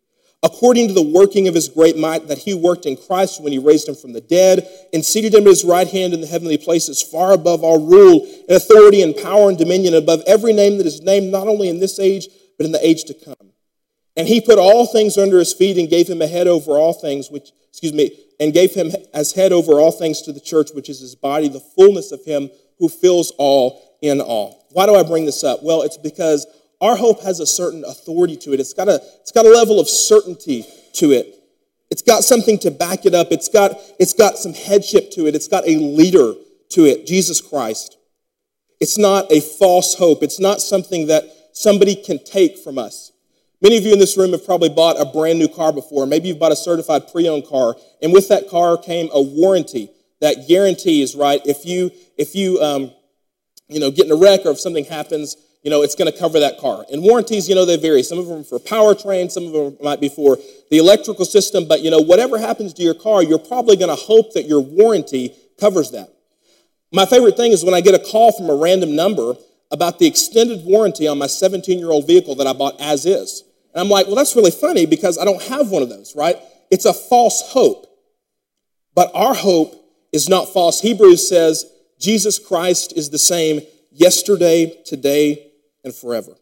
according 0.43 0.87
to 0.87 0.93
the 0.93 1.01
working 1.01 1.47
of 1.47 1.53
his 1.53 1.69
great 1.69 1.97
might 1.97 2.27
that 2.27 2.39
he 2.39 2.53
worked 2.53 2.85
in 2.85 2.97
Christ 2.97 3.41
when 3.41 3.51
he 3.51 3.59
raised 3.59 3.87
him 3.87 3.95
from 3.95 4.13
the 4.13 4.21
dead 4.21 4.67
and 4.91 5.05
seated 5.05 5.33
him 5.33 5.43
at 5.43 5.49
his 5.49 5.63
right 5.63 5.87
hand 5.87 6.13
in 6.13 6.21
the 6.21 6.27
heavenly 6.27 6.57
places, 6.57 7.01
far 7.01 7.33
above 7.33 7.63
all 7.63 7.85
rule 7.85 8.25
and 8.47 8.57
authority 8.57 9.01
and 9.01 9.15
power 9.15 9.49
and 9.49 9.57
dominion, 9.57 9.93
above 9.93 10.23
every 10.25 10.53
name 10.53 10.77
that 10.77 10.87
is 10.87 11.01
named, 11.01 11.31
not 11.31 11.47
only 11.47 11.69
in 11.69 11.79
this 11.79 11.99
age, 11.99 12.27
but 12.57 12.65
in 12.65 12.71
the 12.71 12.85
age 12.85 13.03
to 13.05 13.13
come. 13.13 13.51
And 14.17 14.27
he 14.27 14.41
put 14.41 14.57
all 14.57 14.87
things 14.87 15.17
under 15.17 15.37
his 15.39 15.53
feet 15.53 15.77
and 15.77 15.89
gave 15.89 16.07
him 16.07 16.21
a 16.21 16.27
head 16.27 16.47
over 16.47 16.71
all 16.71 16.93
things, 16.93 17.29
which, 17.29 17.51
excuse 17.69 17.93
me, 17.93 18.11
and 18.39 18.51
gave 18.51 18.73
him 18.73 18.91
as 19.13 19.31
head 19.31 19.53
over 19.53 19.73
all 19.73 19.91
things 19.91 20.21
to 20.23 20.33
the 20.33 20.39
church, 20.39 20.71
which 20.73 20.89
is 20.89 20.99
his 20.99 21.15
body, 21.15 21.47
the 21.47 21.59
fullness 21.59 22.11
of 22.11 22.25
him 22.25 22.49
who 22.79 22.89
fills 22.89 23.31
all 23.37 23.97
in 24.01 24.19
all. 24.19 24.67
Why 24.71 24.87
do 24.87 24.95
I 24.95 25.03
bring 25.03 25.25
this 25.25 25.43
up? 25.43 25.63
Well, 25.63 25.83
it's 25.83 25.97
because 25.97 26.47
our 26.81 26.95
hope 26.95 27.21
has 27.21 27.39
a 27.39 27.45
certain 27.45 27.85
authority 27.85 28.35
to 28.37 28.53
it. 28.53 28.59
It's 28.59 28.73
got 28.73 28.89
a, 28.89 28.99
it's 29.21 29.31
got 29.31 29.45
a 29.45 29.49
level 29.49 29.79
of 29.79 29.87
certainty 29.87 30.65
to 30.93 31.11
it. 31.11 31.35
It's 31.91 32.01
got 32.01 32.23
something 32.23 32.57
to 32.59 32.71
back 32.71 33.05
it 33.05 33.13
up. 33.13 33.31
It's 33.31 33.49
got, 33.49 33.73
it's 33.99 34.13
got 34.13 34.37
some 34.37 34.53
headship 34.53 35.11
to 35.11 35.27
it. 35.27 35.35
It's 35.35 35.47
got 35.47 35.67
a 35.67 35.77
leader 35.77 36.33
to 36.69 36.85
it, 36.85 37.05
Jesus 37.05 37.39
Christ. 37.41 37.97
It's 38.79 38.97
not 38.97 39.31
a 39.31 39.41
false 39.41 39.95
hope. 39.95 40.23
It's 40.23 40.39
not 40.39 40.61
something 40.61 41.07
that 41.07 41.25
somebody 41.53 41.95
can 41.95 42.23
take 42.23 42.57
from 42.57 42.77
us. 42.77 43.11
Many 43.61 43.77
of 43.77 43.83
you 43.83 43.93
in 43.93 43.99
this 43.99 44.17
room 44.17 44.31
have 44.31 44.43
probably 44.43 44.69
bought 44.69 44.99
a 44.99 45.05
brand 45.05 45.37
new 45.37 45.47
car 45.47 45.71
before. 45.71 46.07
Maybe 46.07 46.29
you've 46.29 46.39
bought 46.39 46.51
a 46.51 46.55
certified 46.55 47.11
pre-owned 47.11 47.45
car, 47.45 47.75
and 48.01 48.11
with 48.11 48.27
that 48.29 48.49
car 48.49 48.75
came 48.75 49.09
a 49.13 49.21
warranty 49.21 49.91
that 50.19 50.47
guarantees, 50.47 51.15
right? 51.15 51.41
If 51.45 51.65
you 51.65 51.91
if 52.17 52.33
you 52.33 52.59
um, 52.59 52.91
you 53.67 53.79
know 53.79 53.91
get 53.91 54.07
in 54.07 54.11
a 54.11 54.15
wreck 54.15 54.45
or 54.45 54.51
if 54.51 54.59
something 54.59 54.85
happens, 54.85 55.35
you 55.63 55.69
know, 55.69 55.83
it's 55.83 55.95
going 55.95 56.11
to 56.11 56.17
cover 56.17 56.39
that 56.39 56.57
car. 56.57 56.85
And 56.91 57.03
warranties, 57.03 57.47
you 57.47 57.55
know, 57.55 57.65
they 57.65 57.77
vary. 57.77 58.01
Some 58.01 58.17
of 58.17 58.27
them 58.27 58.43
for 58.43 58.59
powertrain, 58.59 59.29
some 59.29 59.45
of 59.45 59.53
them 59.53 59.77
might 59.81 60.01
be 60.01 60.09
for 60.09 60.37
the 60.71 60.77
electrical 60.77 61.25
system, 61.25 61.67
but 61.67 61.81
you 61.81 61.91
know, 61.91 61.99
whatever 61.99 62.39
happens 62.39 62.73
to 62.73 62.83
your 62.83 62.95
car, 62.95 63.21
you're 63.21 63.39
probably 63.39 63.75
going 63.75 63.95
to 63.95 64.01
hope 64.01 64.33
that 64.33 64.43
your 64.43 64.61
warranty 64.61 65.35
covers 65.59 65.91
that. 65.91 66.09
My 66.91 67.05
favorite 67.05 67.37
thing 67.37 67.51
is 67.51 67.63
when 67.63 67.73
I 67.73 67.81
get 67.81 67.93
a 67.93 67.99
call 67.99 68.31
from 68.31 68.49
a 68.49 68.55
random 68.55 68.95
number 68.95 69.35
about 69.69 69.99
the 69.99 70.07
extended 70.07 70.65
warranty 70.65 71.07
on 71.07 71.17
my 71.17 71.27
17 71.27 71.77
year 71.79 71.91
old 71.91 72.07
vehicle 72.07 72.35
that 72.35 72.47
I 72.47 72.53
bought 72.53 72.79
as 72.81 73.05
is. 73.05 73.43
And 73.73 73.81
I'm 73.81 73.89
like, 73.89 74.07
well, 74.07 74.15
that's 74.15 74.35
really 74.35 74.51
funny 74.51 74.85
because 74.85 75.17
I 75.17 75.23
don't 75.23 75.41
have 75.43 75.69
one 75.69 75.81
of 75.81 75.89
those, 75.89 76.15
right? 76.15 76.35
It's 76.69 76.85
a 76.85 76.93
false 76.93 77.41
hope. 77.51 77.87
But 78.93 79.11
our 79.13 79.33
hope 79.33 79.73
is 80.11 80.27
not 80.27 80.51
false. 80.51 80.81
Hebrews 80.81 81.29
says 81.29 81.65
Jesus 81.99 82.39
Christ 82.39 82.93
is 82.97 83.09
the 83.09 83.19
same 83.19 83.61
yesterday, 83.91 84.75
today, 84.85 85.50
and 85.83 85.93
forever. 85.93 86.33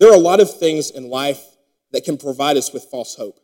There 0.00 0.10
are 0.10 0.14
a 0.14 0.18
lot 0.18 0.40
of 0.40 0.58
things 0.58 0.90
in 0.90 1.08
life 1.08 1.42
that 1.92 2.04
can 2.04 2.18
provide 2.18 2.56
us 2.56 2.72
with 2.72 2.84
false 2.84 3.14
hope. 3.14 3.38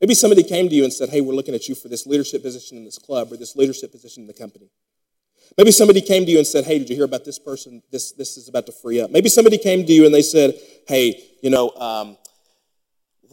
Maybe 0.00 0.14
somebody 0.14 0.42
came 0.42 0.68
to 0.68 0.74
you 0.74 0.84
and 0.84 0.92
said, 0.92 1.10
Hey, 1.10 1.20
we're 1.20 1.34
looking 1.34 1.54
at 1.54 1.68
you 1.68 1.74
for 1.74 1.88
this 1.88 2.06
leadership 2.06 2.42
position 2.42 2.76
in 2.78 2.84
this 2.84 2.98
club 2.98 3.32
or 3.32 3.36
this 3.36 3.54
leadership 3.56 3.92
position 3.92 4.22
in 4.22 4.26
the 4.26 4.34
company. 4.34 4.70
Maybe 5.56 5.70
somebody 5.70 6.00
came 6.00 6.24
to 6.24 6.30
you 6.30 6.38
and 6.38 6.46
said, 6.46 6.64
Hey, 6.64 6.78
did 6.78 6.88
you 6.90 6.96
hear 6.96 7.04
about 7.04 7.24
this 7.24 7.38
person? 7.38 7.82
This, 7.90 8.12
this 8.12 8.36
is 8.36 8.48
about 8.48 8.66
to 8.66 8.72
free 8.72 9.00
up. 9.00 9.10
Maybe 9.10 9.28
somebody 9.28 9.58
came 9.58 9.86
to 9.86 9.92
you 9.92 10.04
and 10.06 10.14
they 10.14 10.22
said, 10.22 10.54
Hey, 10.88 11.22
you 11.42 11.50
know, 11.50 11.70
um, 11.70 12.16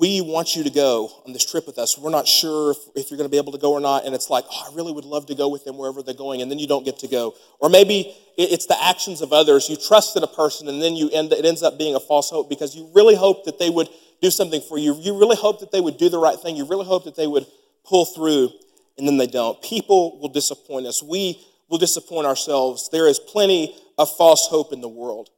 we 0.01 0.19
want 0.19 0.55
you 0.55 0.63
to 0.63 0.71
go 0.71 1.11
on 1.27 1.31
this 1.31 1.45
trip 1.45 1.67
with 1.67 1.77
us. 1.77 1.95
We're 1.95 2.09
not 2.09 2.27
sure 2.27 2.71
if, 2.71 2.77
if 2.95 3.11
you're 3.11 3.19
going 3.19 3.29
to 3.29 3.31
be 3.31 3.37
able 3.37 3.51
to 3.51 3.59
go 3.59 3.71
or 3.71 3.79
not. 3.79 4.03
And 4.03 4.15
it's 4.15 4.31
like, 4.31 4.45
oh, 4.51 4.67
I 4.67 4.75
really 4.75 4.91
would 4.91 5.05
love 5.05 5.27
to 5.27 5.35
go 5.35 5.47
with 5.47 5.63
them 5.63 5.77
wherever 5.77 6.01
they're 6.01 6.15
going. 6.15 6.41
And 6.41 6.49
then 6.49 6.57
you 6.57 6.65
don't 6.65 6.83
get 6.83 6.97
to 6.99 7.07
go. 7.07 7.35
Or 7.59 7.69
maybe 7.69 8.11
it's 8.35 8.65
the 8.65 8.83
actions 8.83 9.21
of 9.21 9.31
others. 9.31 9.69
You 9.69 9.77
trusted 9.77 10.23
a 10.23 10.27
person 10.27 10.67
and 10.67 10.81
then 10.81 10.95
you 10.95 11.11
end, 11.11 11.31
it 11.31 11.45
ends 11.45 11.61
up 11.61 11.77
being 11.77 11.93
a 11.93 11.99
false 11.99 12.31
hope 12.31 12.49
because 12.49 12.75
you 12.75 12.89
really 12.95 13.13
hope 13.13 13.45
that 13.45 13.59
they 13.59 13.69
would 13.69 13.89
do 14.23 14.31
something 14.31 14.61
for 14.61 14.79
you. 14.79 14.95
You 14.95 15.19
really 15.19 15.35
hope 15.35 15.59
that 15.59 15.71
they 15.71 15.81
would 15.81 15.97
do 15.97 16.09
the 16.09 16.17
right 16.17 16.39
thing. 16.39 16.55
You 16.55 16.65
really 16.65 16.87
hope 16.87 17.03
that 17.03 17.15
they 17.15 17.27
would 17.27 17.45
pull 17.85 18.05
through 18.05 18.49
and 18.97 19.07
then 19.07 19.17
they 19.17 19.27
don't. 19.27 19.61
People 19.61 20.19
will 20.19 20.29
disappoint 20.29 20.87
us. 20.87 21.03
We 21.03 21.39
will 21.69 21.77
disappoint 21.77 22.25
ourselves. 22.25 22.89
There 22.91 23.07
is 23.07 23.19
plenty 23.19 23.75
of 23.99 24.09
false 24.17 24.47
hope 24.49 24.73
in 24.73 24.81
the 24.81 24.89
world. 24.89 25.29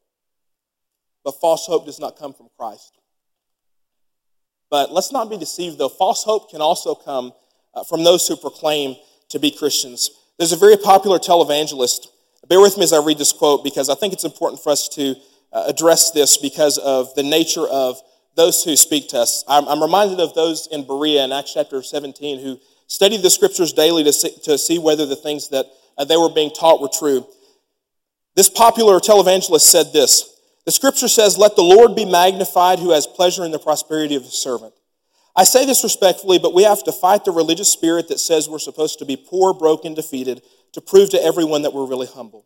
But 1.26 1.42
false 1.42 1.66
hope 1.66 1.86
does 1.86 2.00
not 2.00 2.18
come 2.18 2.34
from 2.34 2.48
Christ. 2.58 2.98
But 4.74 4.92
let's 4.92 5.12
not 5.12 5.30
be 5.30 5.38
deceived, 5.38 5.78
though. 5.78 5.88
False 5.88 6.24
hope 6.24 6.50
can 6.50 6.60
also 6.60 6.96
come 6.96 7.32
uh, 7.76 7.84
from 7.84 8.04
those 8.04 8.28
who 8.28 8.36
proclaim 8.36 8.96
to 9.30 9.38
be 9.38 9.52
Christians. 9.52 10.10
There's 10.40 10.52
a 10.52 10.58
very 10.58 10.78
popular 10.78 11.20
televangelist. 11.20 12.08
Bear 12.50 12.60
with 12.60 12.76
me 12.76 12.84
as 12.84 12.92
I 12.92 12.98
read 12.98 13.20
this 13.20 13.32
quote 13.32 13.64
because 13.64 13.88
I 13.88 13.94
think 13.94 14.14
it's 14.14 14.24
important 14.24 14.64
for 14.64 14.72
us 14.72 14.90
to 14.96 15.14
uh, 15.52 15.66
address 15.68 16.10
this 16.10 16.38
because 16.38 16.80
of 16.80 17.14
the 17.14 17.22
nature 17.22 17.68
of 17.68 18.02
those 18.36 18.64
who 18.64 18.76
speak 18.76 19.10
to 19.10 19.20
us. 19.20 19.44
I'm, 19.48 19.68
I'm, 19.68 19.80
reminded 19.80 20.20
of 20.20 20.34
those 20.34 20.68
in 20.72 20.88
Berea 20.88 21.24
in 21.24 21.32
Acts 21.32 21.54
chapter 21.54 21.84
17 21.84 22.40
who 22.40 22.60
studied 22.88 23.22
the 23.22 23.30
scriptures 23.30 23.74
daily 23.74 24.04
to 24.04 24.12
see, 24.12 24.32
to 24.46 24.58
see 24.58 24.80
whether 24.80 25.06
the 25.06 25.16
things 25.16 25.50
that 25.50 25.68
uh, 26.00 26.06
they 26.06 26.18
were 26.18 26.34
being 26.34 26.50
taught 26.50 26.82
were 26.82 26.90
true. 26.90 27.28
This 28.36 28.50
popular 28.50 29.00
televangelist 29.00 29.70
said 29.70 29.94
this 29.94 30.33
the 30.66 30.72
scripture 30.72 31.08
says, 31.08 31.38
Let 31.38 31.56
the 31.56 31.64
Lord 31.64 31.96
be 31.96 32.06
magnified 32.06 32.80
who 32.80 32.92
has 32.92 33.08
pleasure 33.08 33.44
in 33.44 33.52
the 33.52 33.60
prosperity 33.60 34.16
of 34.16 34.24
his 34.24 34.34
servant. 34.34 34.74
I 35.36 35.44
say 35.44 35.66
this 35.66 35.84
respectfully, 35.84 36.38
but 36.38 36.54
we 36.54 36.64
have 36.64 36.84
to 36.84 36.92
fight 36.92 37.26
the 37.26 37.32
religious 37.32 37.70
spirit 37.70 38.08
that 38.10 38.20
says 38.20 38.48
we're 38.48 38.60
supposed 38.60 39.00
to 39.00 39.06
be 39.06 39.18
poor, 39.18 39.54
broken, 39.54 39.94
defeated 39.96 40.42
to 40.74 40.82
prove 40.82 41.10
to 41.10 41.24
everyone 41.24 41.64
that 41.64 41.74
we're 41.74 41.88
really 41.88 42.08
humble. 42.08 42.46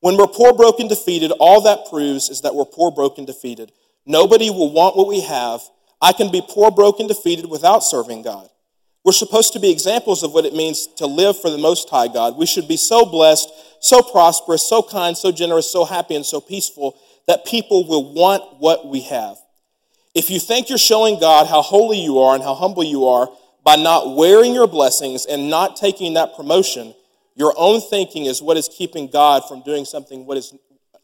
When 0.00 0.16
we're 0.16 0.26
poor, 0.26 0.54
broken, 0.54 0.88
defeated, 0.88 1.32
all 1.40 1.62
that 1.62 1.86
proves 1.88 2.28
is 2.28 2.42
that 2.42 2.54
we're 2.54 2.64
poor, 2.66 2.90
broken, 2.90 3.24
defeated. 3.24 3.72
Nobody 4.06 4.50
will 4.50 4.72
want 4.72 4.96
what 4.96 5.08
we 5.08 5.20
have. 5.20 5.60
I 6.00 6.12
can 6.12 6.30
be 6.30 6.42
poor, 6.46 6.70
broken, 6.70 7.06
defeated 7.06 7.46
without 7.46 7.80
serving 7.80 8.22
God. 8.22 8.48
We're 9.04 9.12
supposed 9.12 9.54
to 9.54 9.60
be 9.60 9.70
examples 9.70 10.22
of 10.22 10.32
what 10.32 10.44
it 10.44 10.52
means 10.52 10.86
to 10.96 11.06
live 11.06 11.40
for 11.40 11.50
the 11.50 11.58
Most 11.58 11.88
High 11.88 12.08
God. 12.08 12.36
We 12.36 12.46
should 12.46 12.68
be 12.68 12.76
so 12.76 13.06
blessed, 13.06 13.50
so 13.80 14.02
prosperous, 14.02 14.66
so 14.66 14.82
kind, 14.82 15.16
so 15.16 15.32
generous, 15.32 15.70
so 15.70 15.84
happy, 15.86 16.14
and 16.16 16.24
so 16.24 16.40
peaceful 16.40 16.98
that 17.26 17.46
people 17.46 17.86
will 17.86 18.12
want 18.12 18.60
what 18.60 18.86
we 18.86 19.02
have. 19.02 19.36
If 20.14 20.30
you 20.30 20.40
think 20.40 20.68
you're 20.68 20.78
showing 20.78 21.20
God 21.20 21.46
how 21.46 21.62
holy 21.62 22.00
you 22.00 22.18
are 22.18 22.34
and 22.34 22.42
how 22.42 22.54
humble 22.54 22.82
you 22.82 23.06
are 23.06 23.28
by 23.64 23.76
not 23.76 24.16
wearing 24.16 24.54
your 24.54 24.66
blessings 24.66 25.26
and 25.26 25.48
not 25.48 25.76
taking 25.76 26.14
that 26.14 26.34
promotion, 26.34 26.94
your 27.36 27.54
own 27.56 27.80
thinking 27.80 28.24
is 28.24 28.42
what 28.42 28.56
is 28.56 28.68
keeping 28.68 29.08
God 29.08 29.42
from 29.48 29.62
doing 29.62 29.84
something 29.84 30.26
what 30.26 30.36
is 30.36 30.52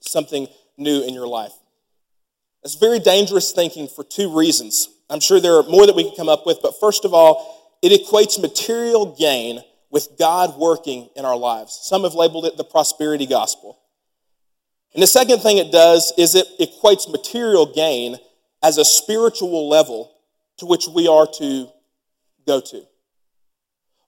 something 0.00 0.48
new 0.76 1.02
in 1.02 1.14
your 1.14 1.26
life. 1.26 1.52
It's 2.64 2.74
very 2.74 2.98
dangerous 2.98 3.52
thinking 3.52 3.86
for 3.86 4.02
two 4.02 4.36
reasons. 4.36 4.88
I'm 5.08 5.20
sure 5.20 5.40
there 5.40 5.56
are 5.56 5.62
more 5.62 5.86
that 5.86 5.94
we 5.94 6.02
can 6.02 6.16
come 6.16 6.28
up 6.28 6.46
with, 6.46 6.58
but 6.62 6.78
first 6.80 7.04
of 7.04 7.14
all, 7.14 7.78
it 7.80 7.92
equates 7.92 8.40
material 8.40 9.14
gain 9.16 9.62
with 9.90 10.18
God 10.18 10.58
working 10.58 11.08
in 11.14 11.24
our 11.24 11.36
lives. 11.36 11.78
Some 11.82 12.02
have 12.02 12.14
labeled 12.14 12.44
it 12.44 12.56
the 12.56 12.64
prosperity 12.64 13.26
gospel. 13.26 13.78
And 14.96 15.02
the 15.02 15.06
second 15.06 15.40
thing 15.40 15.58
it 15.58 15.70
does 15.70 16.10
is 16.16 16.34
it 16.34 16.46
equates 16.58 17.06
material 17.06 17.66
gain 17.66 18.16
as 18.62 18.78
a 18.78 18.84
spiritual 18.84 19.68
level 19.68 20.10
to 20.56 20.64
which 20.64 20.88
we 20.88 21.06
are 21.06 21.26
to 21.34 21.68
go 22.46 22.62
to. 22.62 22.82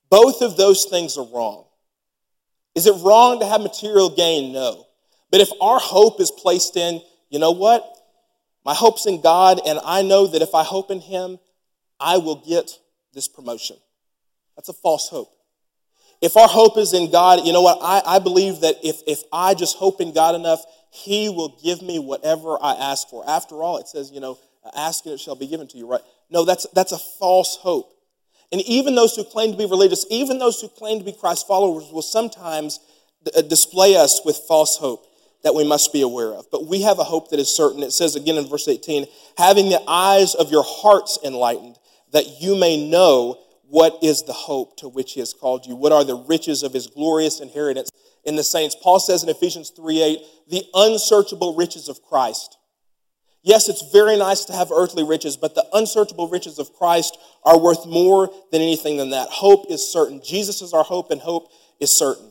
Both 0.09 0.41
of 0.41 0.57
those 0.57 0.87
things 0.87 1.19
are 1.19 1.27
wrong. 1.27 1.67
Is 2.75 2.87
it 2.87 2.95
wrong 3.05 3.39
to 3.41 3.47
have 3.47 3.61
material 3.61 4.09
gain? 4.09 4.55
No. 4.55 4.87
But 5.31 5.43
if 5.43 5.51
our 5.61 5.79
hope 5.79 6.23
is 6.23 6.31
placed 6.31 6.75
in, 6.75 7.03
you 7.29 7.39
know 7.39 7.53
what? 7.53 7.85
My 8.65 8.73
hope's 8.73 9.05
in 9.05 9.21
God, 9.21 9.61
and 9.67 9.79
I 9.85 10.01
know 10.01 10.27
that 10.29 10.41
if 10.41 10.55
I 10.55 10.65
hope 10.65 10.91
in 10.91 11.01
Him, 11.01 11.39
I 12.01 12.17
will 12.17 12.37
get 12.37 12.71
this 13.13 13.29
promotion. 13.29 13.77
That's 14.57 14.71
a 14.71 14.73
false 14.73 15.11
hope. 15.11 15.39
If 16.21 16.37
our 16.37 16.49
hope 16.49 16.79
is 16.79 16.95
in 16.95 17.11
God, 17.11 17.47
you 17.47 17.53
know 17.53 17.63
what? 17.63 17.79
I, 17.81 18.17
I 18.17 18.19
believe 18.19 18.61
that 18.61 18.77
if, 18.83 19.03
if 19.07 19.23
I 19.33 19.55
just 19.55 19.77
hope 19.77 20.01
in 20.01 20.13
God 20.13 20.35
enough, 20.35 20.65
he 20.91 21.29
will 21.29 21.59
give 21.63 21.83
me 21.83 21.99
whatever 21.99 22.57
I 22.61 22.75
ask 22.75 23.09
for. 23.09 23.29
After 23.29 23.63
all, 23.63 23.79
it 23.79 23.89
says, 23.89 24.11
you 24.11 24.21
know, 24.21 24.39
ask 24.77 25.05
and 25.07 25.15
it 25.15 25.21
shall 25.21 25.37
be 25.37 25.47
given 25.47 25.67
to 25.69 25.79
you, 25.79 25.87
right? 25.87 26.01
No, 26.31 26.45
that's, 26.45 26.67
that's 26.75 26.93
a 26.93 26.99
false 26.99 27.57
hope. 27.57 27.93
And 28.51 28.61
even 28.63 28.95
those 28.95 29.15
who 29.15 29.25
claim 29.25 29.53
to 29.53 29.59
be 29.59 29.67
religious, 29.67 30.07
even 30.11 30.39
those 30.39 30.61
who 30.61 30.69
claim 30.69 30.99
to 30.99 31.05
be 31.05 31.13
Christ 31.13 31.47
followers, 31.47 31.91
will 31.93 32.03
sometimes 32.03 32.81
uh, 33.37 33.43
display 33.43 33.97
us 33.97 34.23
with 34.25 34.37
false 34.49 34.77
hope 34.79 35.05
that 35.45 35.55
we 35.55 35.65
must 35.65 35.93
be 35.93 36.03
aware 36.03 36.33
of. 36.33 36.47
But 36.51 36.67
we 36.67 36.83
have 36.83 36.99
a 36.99 37.05
hope 37.05 37.31
that 37.31 37.39
is 37.39 37.55
certain. 37.55 37.83
It 37.83 37.93
says 37.93 38.17
again 38.17 38.37
in 38.37 38.49
verse 38.49 38.67
18, 38.67 39.07
having 39.37 39.69
the 39.69 39.83
eyes 39.87 40.35
of 40.35 40.51
your 40.51 40.65
hearts 40.67 41.19
enlightened, 41.25 41.77
that 42.13 42.41
you 42.41 42.57
may 42.57 42.89
know 42.89 43.39
what 43.69 43.99
is 44.03 44.25
the 44.25 44.33
hope 44.33 44.77
to 44.79 44.89
which 44.89 45.13
he 45.13 45.21
has 45.21 45.33
called 45.33 45.67
you? 45.67 45.77
What 45.77 45.93
are 45.93 46.05
the 46.05 46.17
riches 46.17 46.63
of 46.63 46.73
his 46.73 46.87
glorious 46.87 47.41
inheritance 47.41 47.91
in 48.29 48.37
the 48.37 48.45
saints. 48.45 48.77
Paul 48.81 49.01
says 49.01 49.23
in 49.23 49.29
Ephesians 49.29 49.71
3 49.71 50.03
8, 50.03 50.19
the 50.49 50.65
unsearchable 50.75 51.55
riches 51.57 51.89
of 51.89 52.03
Christ. 52.03 52.59
Yes, 53.43 53.69
it's 53.69 53.91
very 53.91 54.17
nice 54.17 54.45
to 54.47 54.53
have 54.53 54.71
earthly 54.71 55.05
riches, 55.05 55.37
but 55.37 55.55
the 55.55 55.65
unsearchable 55.73 56.29
riches 56.29 56.59
of 56.59 56.73
Christ 56.75 57.17
are 57.45 57.59
worth 57.59 57.87
more 57.87 58.31
than 58.53 58.61
anything 58.61 58.99
than 58.99 59.11
that. 59.11 59.29
Hope 59.31 59.67
is 59.71 59.91
certain. 59.91 60.21
Jesus 60.23 60.61
is 60.61 60.75
our 60.75 60.85
hope, 60.85 61.11
and 61.11 61.21
hope 61.21 61.51
is 61.81 61.91
certain. 61.91 62.31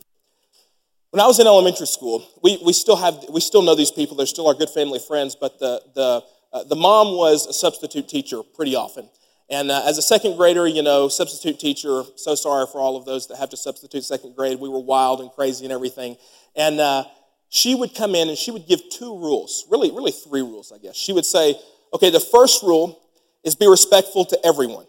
When 1.10 1.20
I 1.20 1.26
was 1.26 1.40
in 1.40 1.46
elementary 1.46 1.86
school, 1.86 2.28
we, 2.42 2.60
we 2.64 2.72
still 2.72 2.96
have 2.96 3.24
we 3.30 3.40
still 3.40 3.62
know 3.62 3.74
these 3.74 3.90
people. 3.90 4.16
They're 4.16 4.26
still 4.26 4.46
our 4.46 4.54
good 4.54 4.70
family 4.70 5.00
friends. 5.00 5.34
But 5.34 5.58
the 5.58 5.82
the 5.94 6.22
uh, 6.52 6.64
the 6.64 6.76
mom 6.76 7.16
was 7.16 7.46
a 7.46 7.52
substitute 7.52 8.08
teacher 8.08 8.42
pretty 8.42 8.76
often, 8.76 9.08
and 9.50 9.70
uh, 9.70 9.82
as 9.86 9.96
a 9.96 10.02
second 10.02 10.36
grader, 10.36 10.66
you 10.66 10.82
know, 10.82 11.08
substitute 11.08 11.58
teacher, 11.58 12.02
so 12.16 12.34
sorry 12.34 12.66
for 12.70 12.80
all 12.80 12.96
of 12.96 13.06
those 13.06 13.26
that 13.28 13.38
have 13.38 13.48
to 13.50 13.56
substitute 13.56 14.04
second 14.04 14.36
grade. 14.36 14.60
We 14.60 14.68
were 14.68 14.80
wild 14.80 15.20
and 15.20 15.30
crazy 15.30 15.64
and 15.64 15.72
everything. 15.72 16.16
And 16.54 16.78
uh, 16.78 17.04
she 17.48 17.74
would 17.74 17.94
come 17.94 18.14
in 18.14 18.28
and 18.28 18.36
she 18.36 18.50
would 18.50 18.66
give 18.66 18.80
two 18.90 19.18
rules, 19.18 19.66
really, 19.70 19.90
really 19.90 20.12
three 20.12 20.42
rules, 20.42 20.70
I 20.70 20.78
guess. 20.78 20.96
She 20.96 21.14
would 21.14 21.24
say, 21.24 21.54
okay, 21.94 22.10
the 22.10 22.20
first 22.20 22.62
rule 22.62 23.00
is 23.42 23.56
be 23.56 23.66
respectful 23.66 24.26
to 24.26 24.38
everyone. 24.44 24.84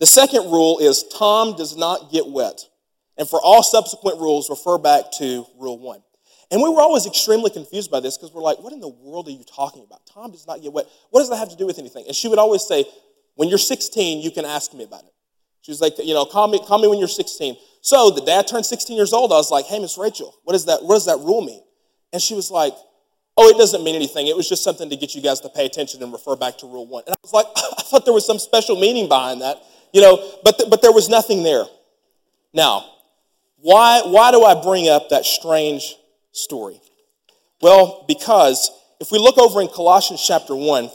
The 0.00 0.06
second 0.06 0.50
rule 0.50 0.80
is 0.80 1.04
Tom 1.16 1.56
does 1.56 1.76
not 1.76 2.10
get 2.10 2.26
wet. 2.26 2.60
And 3.16 3.28
for 3.28 3.40
all 3.40 3.62
subsequent 3.62 4.18
rules, 4.18 4.50
refer 4.50 4.78
back 4.78 5.12
to 5.18 5.46
rule 5.56 5.78
one. 5.78 6.02
And 6.50 6.60
we 6.60 6.68
were 6.68 6.82
always 6.82 7.06
extremely 7.06 7.50
confused 7.50 7.90
by 7.90 8.00
this 8.00 8.18
because 8.18 8.34
we're 8.34 8.42
like, 8.42 8.58
what 8.58 8.72
in 8.72 8.80
the 8.80 8.88
world 8.88 9.28
are 9.28 9.30
you 9.30 9.44
talking 9.44 9.84
about? 9.84 10.04
Tom 10.12 10.32
does 10.32 10.46
not 10.46 10.60
get 10.60 10.72
wet. 10.72 10.86
What 11.10 11.20
does 11.20 11.30
that 11.30 11.36
have 11.36 11.50
to 11.50 11.56
do 11.56 11.66
with 11.66 11.78
anything? 11.78 12.04
And 12.08 12.16
she 12.16 12.26
would 12.26 12.38
always 12.38 12.62
say, 12.62 12.84
when 13.34 13.48
you're 13.48 13.58
16, 13.58 14.22
you 14.22 14.30
can 14.30 14.44
ask 14.44 14.74
me 14.74 14.84
about 14.84 15.04
it. 15.04 15.12
She 15.62 15.70
was 15.70 15.80
like, 15.80 15.94
you 15.98 16.12
know, 16.12 16.24
call 16.24 16.48
me, 16.48 16.58
call 16.64 16.78
me 16.78 16.88
when 16.88 16.98
you're 16.98 17.08
16. 17.08 17.56
So 17.80 18.10
the 18.10 18.20
dad 18.20 18.48
turned 18.48 18.66
16 18.66 18.96
years 18.96 19.12
old. 19.12 19.32
I 19.32 19.36
was 19.36 19.50
like, 19.50 19.66
hey, 19.66 19.78
Miss 19.78 19.96
Rachel, 19.96 20.34
what, 20.44 20.56
is 20.56 20.64
that, 20.66 20.82
what 20.82 20.94
does 20.94 21.06
that 21.06 21.18
rule 21.18 21.40
mean? 21.40 21.62
And 22.12 22.20
she 22.20 22.34
was 22.34 22.50
like, 22.50 22.74
oh, 23.36 23.48
it 23.48 23.56
doesn't 23.56 23.82
mean 23.82 23.94
anything. 23.94 24.26
It 24.26 24.36
was 24.36 24.48
just 24.48 24.62
something 24.64 24.90
to 24.90 24.96
get 24.96 25.14
you 25.14 25.22
guys 25.22 25.40
to 25.40 25.48
pay 25.48 25.64
attention 25.64 26.02
and 26.02 26.12
refer 26.12 26.36
back 26.36 26.58
to 26.58 26.66
rule 26.66 26.86
one. 26.86 27.04
And 27.06 27.14
I 27.14 27.18
was 27.22 27.32
like, 27.32 27.46
I 27.56 27.82
thought 27.82 28.04
there 28.04 28.14
was 28.14 28.26
some 28.26 28.38
special 28.38 28.78
meaning 28.78 29.08
behind 29.08 29.40
that, 29.40 29.58
you 29.92 30.00
know, 30.00 30.38
but, 30.44 30.58
th- 30.58 30.68
but 30.68 30.82
there 30.82 30.92
was 30.92 31.08
nothing 31.08 31.42
there. 31.42 31.64
Now, 32.52 32.84
why, 33.56 34.02
why 34.04 34.32
do 34.32 34.42
I 34.42 34.60
bring 34.60 34.88
up 34.88 35.08
that 35.10 35.24
strange 35.24 35.96
story? 36.32 36.80
Well, 37.60 38.04
because 38.08 38.70
if 39.00 39.12
we 39.12 39.18
look 39.18 39.38
over 39.38 39.60
in 39.60 39.68
Colossians 39.68 40.24
chapter 40.26 40.54
1, 40.54 40.90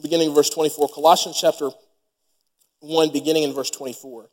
beginning 0.00 0.28
of 0.28 0.34
verse 0.34 0.50
24. 0.50 0.88
Colossians 0.88 1.38
chapter 1.40 1.70
1, 2.80 3.12
beginning 3.12 3.42
in 3.42 3.52
verse 3.52 3.70
24. 3.70 4.28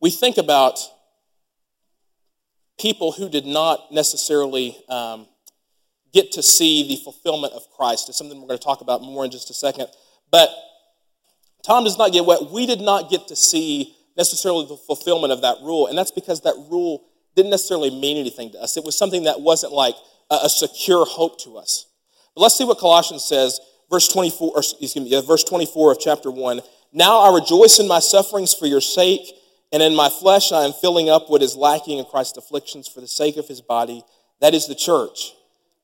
We 0.00 0.10
think 0.10 0.36
about 0.36 0.78
people 2.78 3.12
who 3.12 3.28
did 3.28 3.46
not 3.46 3.92
necessarily 3.92 4.76
um, 4.88 5.26
get 6.12 6.32
to 6.32 6.42
see 6.42 6.88
the 6.88 6.96
fulfillment 6.96 7.54
of 7.54 7.62
Christ. 7.76 8.08
It's 8.08 8.18
something 8.18 8.40
we're 8.40 8.48
going 8.48 8.58
to 8.58 8.64
talk 8.64 8.80
about 8.80 9.02
more 9.02 9.24
in 9.24 9.30
just 9.30 9.50
a 9.50 9.54
second. 9.54 9.88
But 10.30 10.50
Tom 11.64 11.84
does 11.84 11.98
not 11.98 12.12
get 12.12 12.24
wet. 12.24 12.50
We 12.50 12.66
did 12.66 12.80
not 12.80 13.10
get 13.10 13.28
to 13.28 13.36
see 13.36 13.94
necessarily 14.16 14.66
the 14.66 14.76
fulfillment 14.76 15.32
of 15.32 15.42
that 15.42 15.56
rule, 15.62 15.86
and 15.86 15.96
that's 15.96 16.10
because 16.10 16.42
that 16.42 16.54
rule 16.70 17.04
didn't 17.34 17.50
necessarily 17.50 17.90
mean 17.90 18.16
anything 18.16 18.50
to 18.52 18.58
us. 18.62 18.76
It 18.76 18.84
was 18.84 18.96
something 18.96 19.24
that 19.24 19.40
wasn't 19.40 19.72
like 19.72 19.94
a, 20.30 20.38
a 20.44 20.48
secure 20.48 21.04
hope 21.04 21.38
to 21.40 21.58
us. 21.58 21.86
But 22.36 22.42
let's 22.42 22.56
see 22.56 22.64
what 22.64 22.78
Colossians 22.78 23.24
says, 23.24 23.58
verse 23.90 24.08
24, 24.08 24.52
or 24.54 24.58
excuse 24.58 24.94
me, 24.94 25.20
verse 25.22 25.42
24 25.42 25.92
of 25.92 25.98
chapter 25.98 26.30
1. 26.30 26.60
Now 26.92 27.20
I 27.20 27.34
rejoice 27.34 27.78
in 27.78 27.88
my 27.88 27.98
sufferings 27.98 28.52
for 28.52 28.66
your 28.66 28.82
sake, 28.82 29.32
and 29.72 29.82
in 29.82 29.96
my 29.96 30.10
flesh 30.10 30.52
I 30.52 30.64
am 30.64 30.74
filling 30.74 31.08
up 31.08 31.30
what 31.30 31.42
is 31.42 31.56
lacking 31.56 31.98
in 31.98 32.04
Christ's 32.04 32.36
afflictions 32.36 32.88
for 32.88 33.00
the 33.00 33.08
sake 33.08 33.38
of 33.38 33.48
his 33.48 33.62
body, 33.62 34.02
that 34.40 34.52
is 34.52 34.66
the 34.66 34.74
church, 34.74 35.32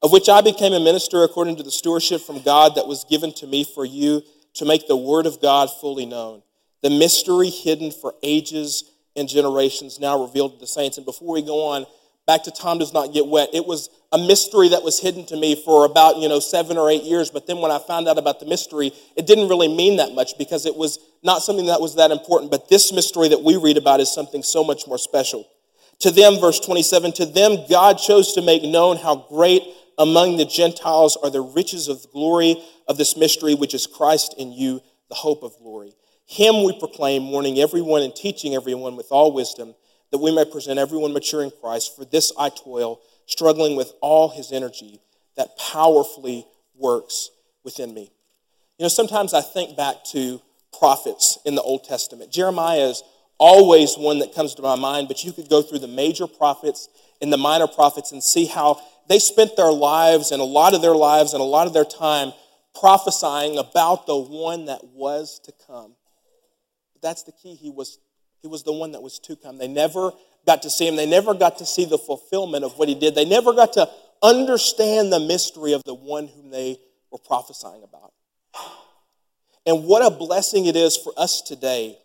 of 0.02 0.12
which 0.12 0.28
I 0.28 0.42
became 0.42 0.74
a 0.74 0.80
minister 0.80 1.24
according 1.24 1.56
to 1.56 1.62
the 1.62 1.70
stewardship 1.70 2.20
from 2.20 2.42
God 2.42 2.74
that 2.74 2.86
was 2.86 3.04
given 3.04 3.32
to 3.34 3.46
me 3.46 3.64
for 3.64 3.86
you 3.86 4.22
to 4.54 4.66
make 4.66 4.86
the 4.86 4.96
word 4.96 5.24
of 5.24 5.40
God 5.40 5.70
fully 5.80 6.04
known, 6.04 6.42
the 6.82 6.90
mystery 6.90 7.48
hidden 7.48 7.90
for 7.90 8.14
ages 8.22 8.90
and 9.16 9.26
generations 9.26 9.98
now 9.98 10.22
revealed 10.22 10.52
to 10.52 10.58
the 10.58 10.66
saints. 10.66 10.98
And 10.98 11.06
before 11.06 11.32
we 11.32 11.40
go 11.40 11.68
on, 11.68 11.86
back 12.26 12.42
to 12.44 12.50
Tom 12.50 12.78
does 12.78 12.92
not 12.92 13.14
get 13.14 13.26
wet. 13.26 13.48
It 13.54 13.66
was 13.66 13.88
a 14.12 14.18
mystery 14.18 14.68
that 14.68 14.82
was 14.82 15.00
hidden 15.00 15.24
to 15.26 15.36
me 15.36 15.54
for 15.64 15.86
about, 15.86 16.18
you 16.18 16.28
know, 16.28 16.38
seven 16.38 16.76
or 16.76 16.90
eight 16.90 17.02
years. 17.02 17.30
But 17.30 17.46
then 17.46 17.58
when 17.58 17.70
I 17.70 17.78
found 17.78 18.08
out 18.08 18.18
about 18.18 18.40
the 18.40 18.46
mystery, 18.46 18.92
it 19.16 19.26
didn't 19.26 19.48
really 19.48 19.68
mean 19.68 19.96
that 19.96 20.12
much 20.12 20.36
because 20.36 20.66
it 20.66 20.76
was 20.76 20.98
not 21.22 21.42
something 21.42 21.66
that 21.66 21.80
was 21.80 21.96
that 21.96 22.10
important. 22.10 22.50
But 22.50 22.68
this 22.68 22.92
mystery 22.92 23.28
that 23.28 23.42
we 23.42 23.56
read 23.56 23.78
about 23.78 24.00
is 24.00 24.12
something 24.12 24.42
so 24.42 24.62
much 24.62 24.86
more 24.86 24.98
special. 24.98 25.48
To 26.00 26.10
them, 26.10 26.40
verse 26.40 26.60
27, 26.60 27.12
to 27.12 27.26
them 27.26 27.64
God 27.70 27.94
chose 27.94 28.34
to 28.34 28.42
make 28.42 28.62
known 28.62 28.98
how 28.98 29.16
great 29.28 29.62
among 29.98 30.36
the 30.36 30.44
Gentiles 30.44 31.16
are 31.22 31.30
the 31.30 31.40
riches 31.40 31.88
of 31.88 32.02
the 32.02 32.08
glory 32.08 32.62
of 32.88 32.98
this 32.98 33.16
mystery, 33.16 33.54
which 33.54 33.72
is 33.72 33.86
Christ 33.86 34.34
in 34.36 34.52
you, 34.52 34.80
the 35.08 35.14
hope 35.14 35.42
of 35.42 35.56
glory. 35.58 35.94
Him 36.26 36.64
we 36.64 36.78
proclaim, 36.78 37.30
warning 37.30 37.58
everyone 37.58 38.02
and 38.02 38.14
teaching 38.14 38.54
everyone 38.54 38.96
with 38.96 39.08
all 39.10 39.32
wisdom, 39.32 39.74
that 40.10 40.18
we 40.18 40.34
may 40.34 40.44
present 40.44 40.78
everyone 40.78 41.12
mature 41.12 41.42
in 41.42 41.50
Christ. 41.60 41.96
For 41.96 42.04
this 42.04 42.32
I 42.38 42.50
toil, 42.50 43.00
struggling 43.26 43.76
with 43.76 43.92
all 44.00 44.28
his 44.28 44.52
energy 44.52 45.00
that 45.36 45.56
powerfully 45.58 46.46
works 46.74 47.30
within 47.64 47.94
me. 47.94 48.10
You 48.78 48.84
know, 48.84 48.88
sometimes 48.88 49.34
I 49.34 49.40
think 49.40 49.76
back 49.76 50.04
to 50.12 50.40
prophets 50.76 51.38
in 51.44 51.54
the 51.54 51.62
Old 51.62 51.84
Testament. 51.84 52.32
Jeremiah 52.32 52.88
is 52.88 53.02
always 53.38 53.96
one 53.96 54.20
that 54.20 54.34
comes 54.34 54.54
to 54.54 54.62
my 54.62 54.76
mind, 54.76 55.08
but 55.08 55.24
you 55.24 55.32
could 55.32 55.48
go 55.48 55.62
through 55.62 55.80
the 55.80 55.88
major 55.88 56.26
prophets 56.26 56.88
and 57.20 57.32
the 57.32 57.36
minor 57.36 57.66
prophets 57.66 58.12
and 58.12 58.22
see 58.22 58.46
how 58.46 58.80
they 59.08 59.18
spent 59.18 59.56
their 59.56 59.72
lives 59.72 60.30
and 60.32 60.40
a 60.40 60.44
lot 60.44 60.74
of 60.74 60.82
their 60.82 60.94
lives 60.94 61.32
and 61.32 61.40
a 61.40 61.44
lot 61.44 61.66
of 61.66 61.72
their 61.72 61.84
time 61.84 62.32
prophesying 62.78 63.58
about 63.58 64.06
the 64.06 64.16
one 64.16 64.66
that 64.66 64.84
was 64.84 65.40
to 65.40 65.52
come. 65.66 65.94
But 66.92 67.02
that's 67.02 67.22
the 67.24 67.32
key. 67.32 67.54
He 67.54 67.70
was, 67.70 67.98
he 68.40 68.48
was 68.48 68.62
the 68.62 68.72
one 68.72 68.92
that 68.92 69.02
was 69.02 69.18
to 69.20 69.36
come. 69.36 69.58
They 69.58 69.68
never 69.68 70.12
got 70.46 70.62
to 70.62 70.70
see 70.70 70.86
him. 70.86 70.96
They 70.96 71.06
never 71.06 71.34
got 71.34 71.58
to 71.58 71.66
see 71.66 71.84
the 71.84 71.98
fulfillment 71.98 72.64
of 72.64 72.78
what 72.78 72.88
he 72.88 72.94
did. 72.94 73.14
They 73.14 73.24
never 73.24 73.52
got 73.52 73.72
to 73.74 73.88
understand 74.22 75.12
the 75.12 75.20
mystery 75.20 75.72
of 75.72 75.82
the 75.84 75.94
one 75.94 76.28
whom 76.28 76.50
they 76.50 76.78
were 77.10 77.18
prophesying 77.18 77.82
about. 77.82 78.12
And 79.66 79.84
what 79.84 80.04
a 80.04 80.10
blessing 80.10 80.66
it 80.66 80.76
is 80.76 80.96
for 80.96 81.12
us 81.16 81.40
today 81.40 81.98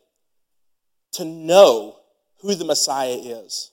to 1.13 1.25
know 1.25 1.97
who 2.41 2.53
the 2.53 2.65
Messiah 2.65 3.15
is, 3.15 3.71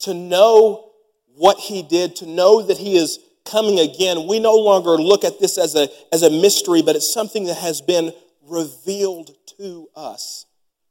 to 0.00 0.14
know 0.14 0.90
what 1.36 1.58
he 1.58 1.82
did, 1.82 2.16
to 2.16 2.26
know 2.26 2.62
that 2.62 2.78
he 2.78 2.96
is 2.96 3.18
coming 3.44 3.78
again. 3.78 4.26
We 4.26 4.40
no 4.40 4.56
longer 4.56 4.90
look 4.90 5.24
at 5.24 5.38
this 5.38 5.58
as 5.58 5.74
a, 5.76 5.88
as 6.12 6.22
a 6.22 6.30
mystery, 6.30 6.82
but 6.82 6.96
it's 6.96 7.12
something 7.12 7.44
that 7.44 7.58
has 7.58 7.80
been 7.80 8.12
revealed 8.42 9.30
to 9.58 9.88
us. 9.94 10.46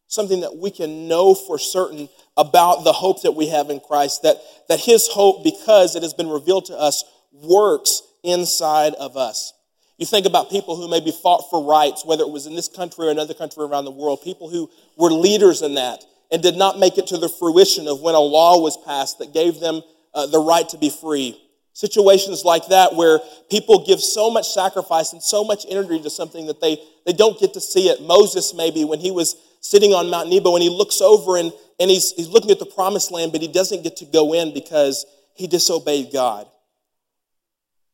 Something 0.08 0.42
that 0.42 0.56
we 0.56 0.70
can 0.70 1.08
know 1.08 1.34
for 1.34 1.58
certain 1.58 2.08
about 2.38 2.84
the 2.84 2.94
hope 2.94 3.22
that 3.24 3.34
we 3.34 3.50
have 3.50 3.70
in 3.70 3.80
Christ, 3.80 4.24
that, 4.24 4.38
that 4.70 4.80
his 4.80 5.08
hope, 5.08 5.44
because 5.44 5.96
it 5.96 6.04
has 6.04 6.14
been 6.14 6.30
revealed 6.30 6.66
to 6.66 6.78
us, 6.78 7.04
works 7.32 8.02
inside 8.24 8.94
of 8.96 9.18
us. 9.18 9.54
You 9.98 10.06
think 10.06 10.26
about 10.26 10.50
people 10.50 10.76
who 10.76 10.90
maybe 10.90 11.12
fought 11.12 11.50
for 11.50 11.64
rights, 11.64 12.04
whether 12.04 12.24
it 12.24 12.30
was 12.30 12.48
in 12.48 12.56
this 12.56 12.68
country 12.68 13.08
or 13.08 13.12
another 13.12 13.34
country 13.34 13.64
around 13.64 13.86
the 13.86 13.92
world, 13.92 14.22
people 14.24 14.50
who 14.50 14.70
were 14.98 15.12
leaders 15.12 15.62
in 15.62 15.76
that 15.76 16.04
and 16.32 16.42
did 16.42 16.56
not 16.56 16.80
make 16.80 16.98
it 16.98 17.08
to 17.08 17.18
the 17.18 17.30
fruition 17.30 17.88
of 17.88 18.02
when 18.02 18.16
a 18.16 18.20
law 18.20 18.60
was 18.60 18.76
passed 18.76 19.20
that 19.20 19.34
gave 19.34 19.60
them 19.60 19.82
uh, 20.14 20.26
the 20.26 20.40
right 20.40 20.68
to 20.70 20.78
be 20.78 20.90
free. 20.90 21.40
Situations 21.74 22.44
like 22.44 22.68
that 22.68 22.96
where 22.96 23.20
people 23.50 23.86
give 23.86 24.00
so 24.00 24.30
much 24.32 24.50
sacrifice 24.50 25.14
and 25.14 25.22
so 25.22 25.44
much 25.44 25.66
energy 25.70 26.02
to 26.02 26.10
something 26.10 26.48
that 26.48 26.60
they, 26.60 26.78
they 27.06 27.14
don't 27.14 27.40
get 27.40 27.54
to 27.54 27.62
see 27.62 27.88
it. 27.90 28.02
Moses, 28.02 28.54
maybe, 28.54 28.84
when 28.84 29.00
he 29.00 29.12
was 29.12 29.36
sitting 29.62 29.92
on 29.92 30.10
Mount 30.10 30.30
Nebo 30.30 30.56
and 30.56 30.64
he 30.64 30.70
looks 30.70 31.02
over 31.02 31.38
and, 31.38 31.52
and 31.80 31.90
he's, 31.90 32.12
he's 32.14 32.28
looking 32.28 32.52
at 32.52 32.60
the 32.60 32.66
promised 32.66 33.12
land, 33.12 33.32
but 33.32 33.42
he 33.42 33.48
doesn't 33.48 33.84
get 33.84 33.98
to 33.98 34.06
go 34.06 34.34
in 34.34 34.54
because 34.54 35.06
he 35.34 35.48
disobeyed 35.48 36.12
God. 36.12 36.48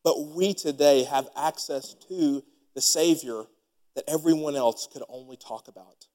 But 0.02 0.28
we 0.34 0.54
today 0.54 1.04
have 1.04 1.28
access 1.36 1.94
to 2.08 2.42
the 2.74 2.80
Savior 2.80 3.44
that 3.94 4.04
everyone 4.08 4.56
else 4.56 4.88
could 4.90 5.02
only 5.08 5.36
talk 5.36 5.68
about. 5.68 6.06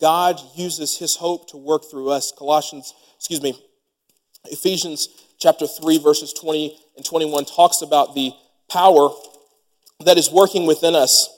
God 0.00 0.40
uses 0.54 0.96
his 0.96 1.16
hope 1.16 1.48
to 1.50 1.56
work 1.56 1.82
through 1.90 2.10
us. 2.10 2.32
Colossians, 2.36 2.94
excuse 3.16 3.42
me, 3.42 3.60
Ephesians 4.44 5.08
chapter 5.38 5.66
3, 5.66 5.98
verses 5.98 6.32
20 6.32 6.78
and 6.96 7.04
21 7.04 7.44
talks 7.44 7.82
about 7.82 8.14
the 8.14 8.32
power 8.70 9.10
that 10.04 10.16
is 10.16 10.30
working 10.30 10.66
within 10.66 10.94
us. 10.94 11.28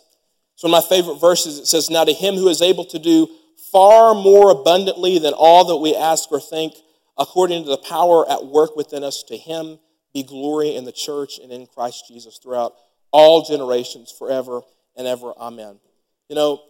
So, 0.57 0.69
in 0.69 0.73
my 0.73 0.83
favorite 0.83 1.21
verses, 1.21 1.59
it 1.59 1.67
says, 1.67 1.89
Now 1.89 2.05
to 2.05 2.13
him 2.13 2.35
who 2.35 2.49
is 2.49 2.61
able 2.61 2.85
to 2.87 2.99
do 2.99 3.29
far 3.73 4.15
more 4.15 4.51
abundantly 4.51 5.19
than 5.19 5.33
all 5.35 5.65
that 5.67 5.77
we 5.77 5.95
ask 5.95 6.31
or 6.31 6.41
think, 6.41 6.75
according 7.19 7.65
to 7.65 7.71
the 7.71 7.79
power 7.79 8.29
at 8.31 8.47
work 8.47 8.77
within 8.77 9.05
us, 9.05 9.23
to 9.25 9.37
him 9.37 9.79
be 10.13 10.23
glory 10.23 10.75
in 10.75 10.85
the 10.85 10.93
church 10.93 11.39
and 11.39 11.53
in 11.53 11.67
Christ 11.67 12.07
Jesus 12.09 12.39
throughout 12.39 12.75
all 13.13 13.45
generations, 13.45 14.13
forever 14.17 14.63
and 14.97 15.07
ever. 15.07 15.33
Amen. 15.39 15.79
You 16.29 16.37
know, 16.37 16.63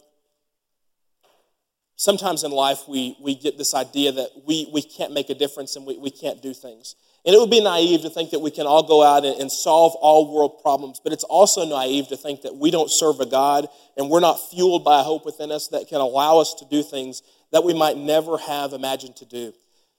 sometimes 1.95 2.43
in 2.43 2.51
life 2.51 2.87
we, 2.87 3.15
we 3.21 3.35
get 3.35 3.57
this 3.57 3.73
idea 3.73 4.11
that 4.11 4.29
we, 4.45 4.69
we 4.73 4.81
can't 4.81 5.13
make 5.13 5.29
a 5.29 5.35
difference 5.35 5.75
and 5.75 5.85
we, 5.85 5.97
we 5.97 6.09
can't 6.09 6.41
do 6.41 6.53
things. 6.53 6.95
And 7.25 7.35
it 7.35 7.37
would 7.37 7.51
be 7.51 7.61
naive 7.61 8.01
to 8.01 8.09
think 8.09 8.31
that 8.31 8.39
we 8.39 8.49
can 8.49 8.65
all 8.65 8.81
go 8.81 9.03
out 9.03 9.23
and, 9.23 9.51
solve 9.51 9.93
all 9.95 10.33
world 10.33 10.59
problems, 10.61 10.99
but 11.03 11.13
it's 11.13 11.23
also 11.23 11.65
naive 11.65 12.07
to 12.07 12.17
think 12.17 12.41
that 12.41 12.55
we 12.55 12.71
don't 12.71 12.89
serve 12.89 13.19
a 13.19 13.27
God 13.27 13.67
and 13.95 14.09
we're 14.09 14.21
not 14.21 14.37
fueled 14.49 14.83
by 14.83 15.01
a 15.01 15.03
hope 15.03 15.23
within 15.23 15.51
us 15.51 15.67
that 15.67 15.87
can 15.87 16.01
allow 16.01 16.39
us 16.39 16.55
to 16.55 16.65
do 16.65 16.81
things 16.81 17.21
that 17.51 17.63
we 17.63 17.73
might 17.73 17.95
never 17.95 18.37
have 18.39 18.73
imagined 18.73 19.15
to 19.17 19.25
do. 19.25 19.53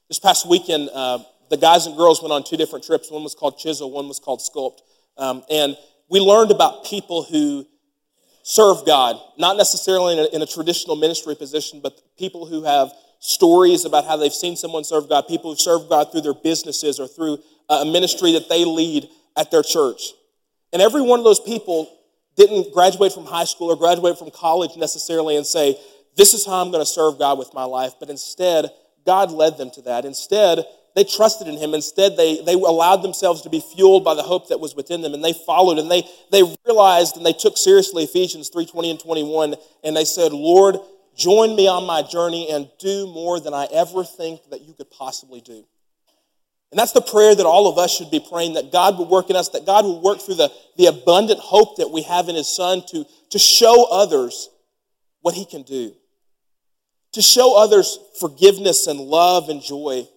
This 0.09 0.19
past 0.19 0.49
weekend, 0.49 0.91
uh, 0.93 1.21
the 1.49 1.57
guys 1.57 1.87
and 1.87 1.97
girls 1.97 2.21
went 2.21 2.33
on 2.33 2.43
two 2.43 2.57
different 2.57 2.85
trips. 2.85 3.11
One 3.11 3.23
was 3.23 3.35
called 3.35 3.57
Chisel, 3.59 3.91
one 3.91 4.09
was 4.09 4.19
called 4.19 4.41
Sculpt. 4.41 4.81
Um, 5.17 5.45
and 5.49 5.77
we 6.09 6.19
learned 6.19 6.51
about 6.51 6.85
people 6.87 7.23
who 7.23 7.67
serve 8.43 8.85
God, 8.85 9.17
not 9.39 9.57
necessarily 9.57 10.15
in 10.15 10.19
a, 10.19 10.37
in 10.37 10.43
a, 10.43 10.47
traditional 10.47 10.97
ministry 10.97 11.37
position, 11.37 11.81
but 11.81 12.01
people 12.19 12.47
who 12.47 12.65
have 12.65 12.93
stories 13.23 13.85
about 13.85 14.05
how 14.05 14.17
they've 14.17 14.33
seen 14.33 14.57
someone 14.57 14.83
serve 14.83 15.09
God, 15.09 15.29
people 15.29 15.53
who 15.53 15.57
serve 15.57 15.89
God 15.89 16.11
through 16.11 16.23
their 16.23 16.35
businesses 16.35 16.99
or 16.99 17.07
through 17.07 17.39
uh, 17.71 17.83
a 17.83 17.85
ministry 17.85 18.33
that 18.33 18.49
they 18.49 18.65
lead 18.65 19.09
at 19.37 19.53
their 19.53 19.63
church. 19.63 20.13
And 20.73 20.83
every 20.83 21.03
one 21.03 21.21
of 21.21 21.25
those 21.25 21.39
people 21.39 21.97
didn't 22.37 22.75
graduate 22.75 23.13
from 23.13 23.25
high 23.25 23.45
school 23.45 23.69
or 23.69 23.77
graduate 23.77 24.19
from 24.19 24.33
college 24.33 24.77
necessarily 24.77 25.37
and 25.37 25.47
say, 25.47 25.79
This 26.17 26.35
is 26.35 26.45
how 26.45 26.55
I'm 26.55 26.73
going 26.73 26.83
to 26.85 26.91
serve 26.91 27.17
God 27.17 27.39
with 27.39 27.55
my 27.55 27.63
life. 27.63 27.93
But 28.01 28.11
instead, 28.11 28.71
God 29.07 29.31
led 29.31 29.57
them 29.57 29.71
to 29.73 29.83
that. 29.83 30.05
Instead, 30.05 30.65
they 30.97 31.05
trusted 31.05 31.47
in 31.47 31.57
him. 31.57 31.75
Instead, 31.75 32.17
they, 32.17 32.43
they 32.43 32.55
allowed 32.55 33.03
themselves 33.03 33.43
to 33.43 33.51
be 33.51 33.61
fueled 33.61 34.05
by 34.05 34.15
the 34.15 34.23
hope 34.23 34.49
that 34.49 34.59
was 34.59 34.75
within 34.75 35.01
them, 35.01 35.15
and 35.15 35.25
they 35.25 35.33
followed, 35.33 35.79
and 35.79 35.91
they, 35.91 36.03
they 36.31 36.43
realized 36.67 37.17
and 37.17 37.25
they 37.25 37.33
took 37.33 37.57
seriously 37.57 38.05
Ephesians 38.05 38.49
3 38.49 38.67
20 38.67 38.91
and 38.91 39.01
21, 39.01 39.55
and 39.85 39.97
they 39.97 40.05
said, 40.05 40.33
Lord, 40.33 40.77
join 41.17 41.57
me 41.57 41.69
on 41.69 41.85
my 41.85 42.03
journey 42.03 42.49
and 42.51 42.69
do 42.79 43.07
more 43.07 43.41
than 43.41 43.55
I 43.55 43.67
ever 43.73 44.05
think 44.05 44.41
that 44.51 44.63
you 44.63 44.75
could 44.75 44.91
possibly 44.91 45.41
do. 45.41 45.65
And 46.71 46.79
that's 46.79 46.93
the 46.93 47.03
prayer 47.03 47.35
that 47.35 47.45
all 47.45 47.69
of 47.69 47.77
us 47.77 47.95
should 47.95 48.11
be 48.11 48.21
praying 48.21 48.55
that 48.55 48.73
God 48.73 48.99
would 48.99 49.09
work 49.09 49.29
in 49.29 49.37
us, 49.37 49.51
that 49.51 49.67
God 49.67 49.85
would 49.85 50.03
work 50.03 50.21
through 50.21 50.37
the, 50.37 50.51
the 50.77 50.87
abundant 50.87 51.39
hope 51.39 51.77
that 51.77 51.91
we 51.91 52.03
have 52.03 52.29
in 52.29 52.35
His 52.35 52.49
Son 52.49 52.83
to, 52.89 53.05
to 53.31 53.39
show 53.39 53.87
others 53.91 54.49
what 55.21 55.35
He 55.35 55.45
can 55.45 55.63
do, 55.63 55.95
to 57.13 57.21
show 57.21 57.59
others 57.59 57.99
forgiveness 58.19 58.87
and 58.87 58.99
love 58.99 59.51
and 59.51 59.63
joy 59.63 60.09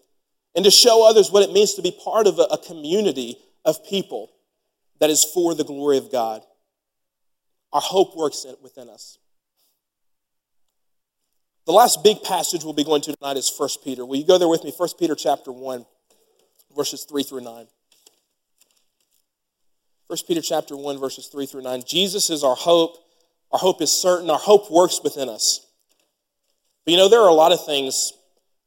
and 0.55 0.63
to 0.63 0.71
show 0.71 1.07
others 1.07 1.29
what 1.29 1.43
it 1.43 1.51
means 1.51 1.73
to 1.73 1.81
be 1.81 1.91
part 1.91 2.27
of 2.27 2.39
a, 2.39 2.43
a 2.43 2.57
community 2.57 3.37
of 3.65 3.85
people 3.85 4.31
that 4.99 5.09
is 5.09 5.23
for 5.23 5.53
the 5.53 5.65
glory 5.65 5.97
of 5.97 6.11
God. 6.11 6.41
Our 7.73 7.81
hope 7.81 8.15
works 8.15 8.45
within 8.63 8.89
us. 8.89 9.17
The 11.65 11.71
last 11.71 12.03
big 12.03 12.21
passage 12.21 12.63
we'll 12.63 12.73
be 12.73 12.83
going 12.83 13.01
to 13.01 13.15
tonight 13.15 13.37
is 13.37 13.51
1 13.55 13.69
Peter. 13.83 14.05
Will 14.05 14.17
you 14.17 14.25
go 14.25 14.37
there 14.37 14.47
with 14.47 14.63
me? 14.63 14.71
1 14.75 14.89
Peter 14.99 15.15
chapter 15.15 15.51
1. 15.51 15.85
verses 16.75 17.03
3 17.05 17.23
through 17.23 17.41
9. 17.41 17.67
1 20.07 20.19
Peter 20.27 20.41
chapter 20.41 20.77
1, 20.77 20.99
verses 20.99 21.27
3 21.27 21.47
through 21.47 21.63
9. 21.63 21.83
Jesus 21.87 22.29
is 22.29 22.43
our 22.43 22.55
hope. 22.55 22.97
Our 23.51 23.57
hope 23.57 23.81
is 23.81 23.91
certain. 23.91 24.29
Our 24.29 24.37
hope 24.37 24.69
works 24.69 24.99
within 25.03 25.27
us. 25.27 25.65
But 26.85 26.91
you 26.91 26.97
know, 26.97 27.09
there 27.09 27.21
are 27.21 27.29
a 27.29 27.33
lot 27.33 27.51
of 27.51 27.65
things, 27.65 28.13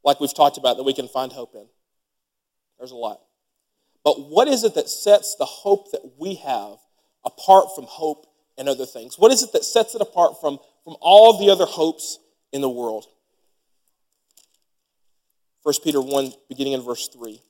like 0.02 0.18
we've 0.18 0.34
talked 0.34 0.58
about, 0.58 0.76
that 0.78 0.82
we 0.82 0.92
can 0.92 1.06
find 1.06 1.32
hope 1.32 1.54
in. 1.54 1.66
There's 2.78 2.90
a 2.90 2.96
lot. 2.96 3.20
But 4.02 4.28
what 4.28 4.48
is 4.48 4.64
it 4.64 4.74
that 4.74 4.88
sets 4.88 5.36
the 5.36 5.44
hope 5.44 5.92
that 5.92 6.14
we 6.18 6.34
have 6.36 6.78
apart 7.24 7.66
from 7.76 7.84
hope 7.84 8.26
and 8.56 8.68
other 8.68 8.86
things? 8.86 9.16
What 9.18 9.30
is 9.30 9.44
it 9.44 9.52
that 9.52 9.64
sets 9.64 9.94
it 9.94 10.00
apart 10.00 10.40
from, 10.40 10.58
from 10.82 10.96
all 11.00 11.38
the 11.38 11.52
other 11.52 11.66
hopes 11.66 12.18
in 12.52 12.60
the 12.60 12.68
world? 12.68 13.06
1 15.62 15.74
Peter 15.84 16.00
1, 16.00 16.32
beginning 16.48 16.72
in 16.72 16.82
verse 16.82 17.08
3. 17.08 17.40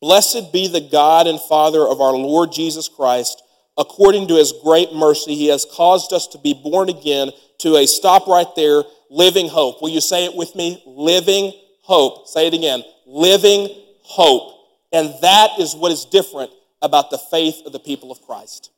Blessed 0.00 0.52
be 0.52 0.68
the 0.68 0.80
God 0.80 1.26
and 1.26 1.40
Father 1.40 1.80
of 1.80 2.00
our 2.00 2.12
Lord 2.14 2.52
Jesus 2.52 2.88
Christ. 2.88 3.42
According 3.76 4.28
to 4.28 4.34
his 4.36 4.52
great 4.62 4.92
mercy, 4.92 5.34
he 5.34 5.48
has 5.48 5.66
caused 5.70 6.12
us 6.12 6.26
to 6.28 6.38
be 6.38 6.54
born 6.54 6.88
again 6.88 7.30
to 7.58 7.76
a 7.76 7.86
stop 7.86 8.26
right 8.26 8.46
there, 8.56 8.84
living 9.10 9.48
hope. 9.48 9.82
Will 9.82 9.88
you 9.88 10.00
say 10.00 10.24
it 10.24 10.34
with 10.34 10.54
me? 10.54 10.82
Living 10.86 11.52
hope. 11.82 12.28
Say 12.28 12.46
it 12.46 12.54
again. 12.54 12.82
Living 13.06 13.68
hope. 14.02 14.52
And 14.92 15.14
that 15.22 15.58
is 15.58 15.74
what 15.74 15.90
is 15.90 16.04
different 16.04 16.50
about 16.82 17.10
the 17.10 17.18
faith 17.18 17.62
of 17.66 17.72
the 17.72 17.80
people 17.80 18.12
of 18.12 18.22
Christ. 18.22 18.70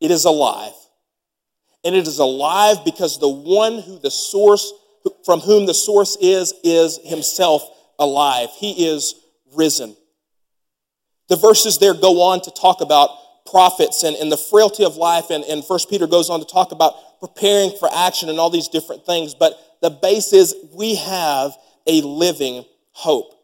It 0.00 0.10
is 0.10 0.24
alive. 0.24 0.74
And 1.84 1.94
it 1.94 2.06
is 2.06 2.18
alive 2.18 2.78
because 2.84 3.18
the 3.18 3.28
one 3.28 3.80
who 3.80 3.98
the 3.98 4.10
source, 4.10 4.72
from 5.24 5.40
whom 5.40 5.66
the 5.66 5.74
source 5.74 6.16
is, 6.20 6.52
is 6.64 6.98
himself 7.04 7.62
alive. 7.98 8.48
He 8.56 8.86
is 8.86 9.14
risen. 9.54 9.96
The 11.28 11.36
verses 11.36 11.78
there 11.78 11.94
go 11.94 12.22
on 12.22 12.40
to 12.42 12.50
talk 12.50 12.80
about 12.80 13.10
prophets 13.46 14.02
and, 14.02 14.16
and 14.16 14.30
the 14.30 14.36
frailty 14.36 14.84
of 14.84 14.96
life, 14.96 15.30
and, 15.30 15.44
and 15.44 15.62
1 15.62 15.78
Peter 15.88 16.06
goes 16.06 16.30
on 16.30 16.40
to 16.40 16.46
talk 16.46 16.72
about 16.72 17.20
preparing 17.20 17.72
for 17.78 17.88
action 17.92 18.28
and 18.28 18.38
all 18.38 18.50
these 18.50 18.68
different 18.68 19.04
things. 19.04 19.34
But 19.34 19.54
the 19.80 19.90
base 19.90 20.32
is 20.32 20.54
we 20.74 20.96
have 20.96 21.52
a 21.86 22.00
living 22.02 22.64
hope. 22.92 23.34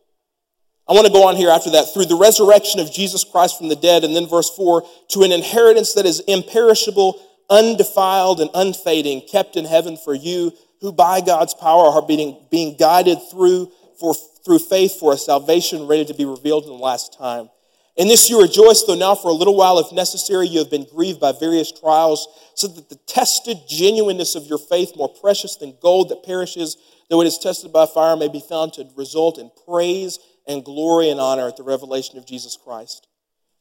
I 0.86 0.92
want 0.92 1.06
to 1.06 1.12
go 1.12 1.26
on 1.26 1.36
here 1.36 1.48
after 1.48 1.70
that. 1.70 1.94
Through 1.94 2.06
the 2.06 2.16
resurrection 2.16 2.78
of 2.80 2.92
Jesus 2.92 3.24
Christ 3.24 3.56
from 3.56 3.68
the 3.68 3.76
dead, 3.76 4.04
and 4.04 4.14
then 4.14 4.28
verse 4.28 4.50
4, 4.50 4.84
to 5.10 5.22
an 5.22 5.32
inheritance 5.32 5.94
that 5.94 6.04
is 6.04 6.20
imperishable, 6.20 7.20
undefiled, 7.50 8.40
and 8.40 8.50
unfading, 8.54 9.22
kept 9.30 9.56
in 9.56 9.64
heaven 9.64 9.96
for 9.96 10.14
you, 10.14 10.52
who 10.80 10.92
by 10.92 11.20
God's 11.20 11.54
power 11.54 11.86
are 11.86 12.02
being, 12.02 12.38
being 12.50 12.76
guided 12.76 13.18
through, 13.30 13.70
for, 13.98 14.14
through 14.44 14.58
faith 14.58 14.98
for 14.98 15.12
a 15.12 15.16
salvation 15.16 15.86
ready 15.86 16.04
to 16.04 16.14
be 16.14 16.24
revealed 16.24 16.64
in 16.64 16.70
the 16.70 16.76
last 16.76 17.16
time. 17.16 17.48
In 17.96 18.08
this 18.08 18.28
you 18.28 18.42
rejoice, 18.42 18.82
though 18.82 18.96
now 18.96 19.14
for 19.14 19.28
a 19.28 19.34
little 19.34 19.56
while, 19.56 19.78
if 19.78 19.92
necessary, 19.92 20.48
you 20.48 20.58
have 20.58 20.70
been 20.70 20.86
grieved 20.92 21.20
by 21.20 21.32
various 21.32 21.70
trials, 21.70 22.26
so 22.54 22.66
that 22.66 22.88
the 22.88 22.96
tested 23.06 23.58
genuineness 23.68 24.34
of 24.34 24.46
your 24.46 24.58
faith, 24.58 24.96
more 24.96 25.08
precious 25.08 25.56
than 25.56 25.76
gold 25.80 26.08
that 26.08 26.24
perishes, 26.24 26.76
though 27.08 27.20
it 27.20 27.26
is 27.26 27.38
tested 27.38 27.72
by 27.72 27.86
fire, 27.86 28.16
may 28.16 28.28
be 28.28 28.40
found 28.40 28.72
to 28.72 28.88
result 28.96 29.38
in 29.38 29.50
praise 29.66 30.18
and 30.46 30.64
glory 30.64 31.08
and 31.08 31.20
honor 31.20 31.46
at 31.46 31.56
the 31.56 31.62
revelation 31.62 32.18
of 32.18 32.26
Jesus 32.26 32.56
Christ. 32.56 33.06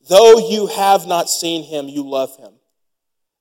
Though 0.10 0.50
you 0.50 0.67
have 0.67 1.06
not 1.06 1.30
seen 1.30 1.63
him, 1.63 1.88
you 1.88 2.04
love 2.04 2.36
him. 2.38 2.54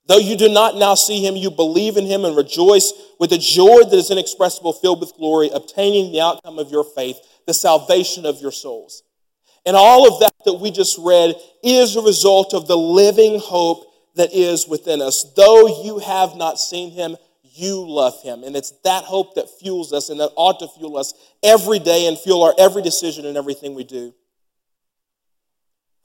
Though 0.05 0.17
you 0.17 0.35
do 0.35 0.49
not 0.49 0.75
now 0.75 0.95
see 0.95 1.25
him, 1.25 1.35
you 1.35 1.49
believe 1.49 1.95
in 1.95 2.05
him 2.05 2.25
and 2.25 2.35
rejoice 2.35 2.91
with 3.19 3.31
a 3.31 3.37
joy 3.37 3.83
that 3.83 3.93
is 3.93 4.11
inexpressible, 4.11 4.73
filled 4.73 4.99
with 4.99 5.13
glory, 5.15 5.49
obtaining 5.53 6.11
the 6.11 6.21
outcome 6.21 6.59
of 6.59 6.71
your 6.71 6.83
faith, 6.83 7.17
the 7.47 7.53
salvation 7.53 8.25
of 8.25 8.41
your 8.41 8.51
souls. 8.51 9.03
And 9.65 9.77
all 9.77 10.07
of 10.07 10.19
that 10.19 10.33
that 10.43 10.55
we 10.55 10.71
just 10.71 10.97
read 10.97 11.35
is 11.63 11.95
a 11.95 12.01
result 12.01 12.53
of 12.53 12.67
the 12.67 12.77
living 12.77 13.39
hope 13.39 13.85
that 14.15 14.33
is 14.33 14.67
within 14.67 15.01
us. 15.01 15.23
Though 15.35 15.83
you 15.83 15.99
have 15.99 16.35
not 16.35 16.59
seen 16.59 16.91
him, 16.91 17.15
you 17.41 17.87
love 17.87 18.21
him. 18.23 18.43
And 18.43 18.55
it's 18.55 18.71
that 18.83 19.05
hope 19.05 19.35
that 19.35 19.47
fuels 19.59 19.93
us 19.93 20.09
and 20.09 20.19
that 20.19 20.31
ought 20.35 20.59
to 20.59 20.67
fuel 20.67 20.97
us 20.97 21.13
every 21.41 21.79
day 21.79 22.07
and 22.07 22.17
fuel 22.17 22.43
our 22.43 22.53
every 22.57 22.81
decision 22.81 23.25
and 23.25 23.37
everything 23.37 23.73
we 23.73 23.83
do. 23.83 24.13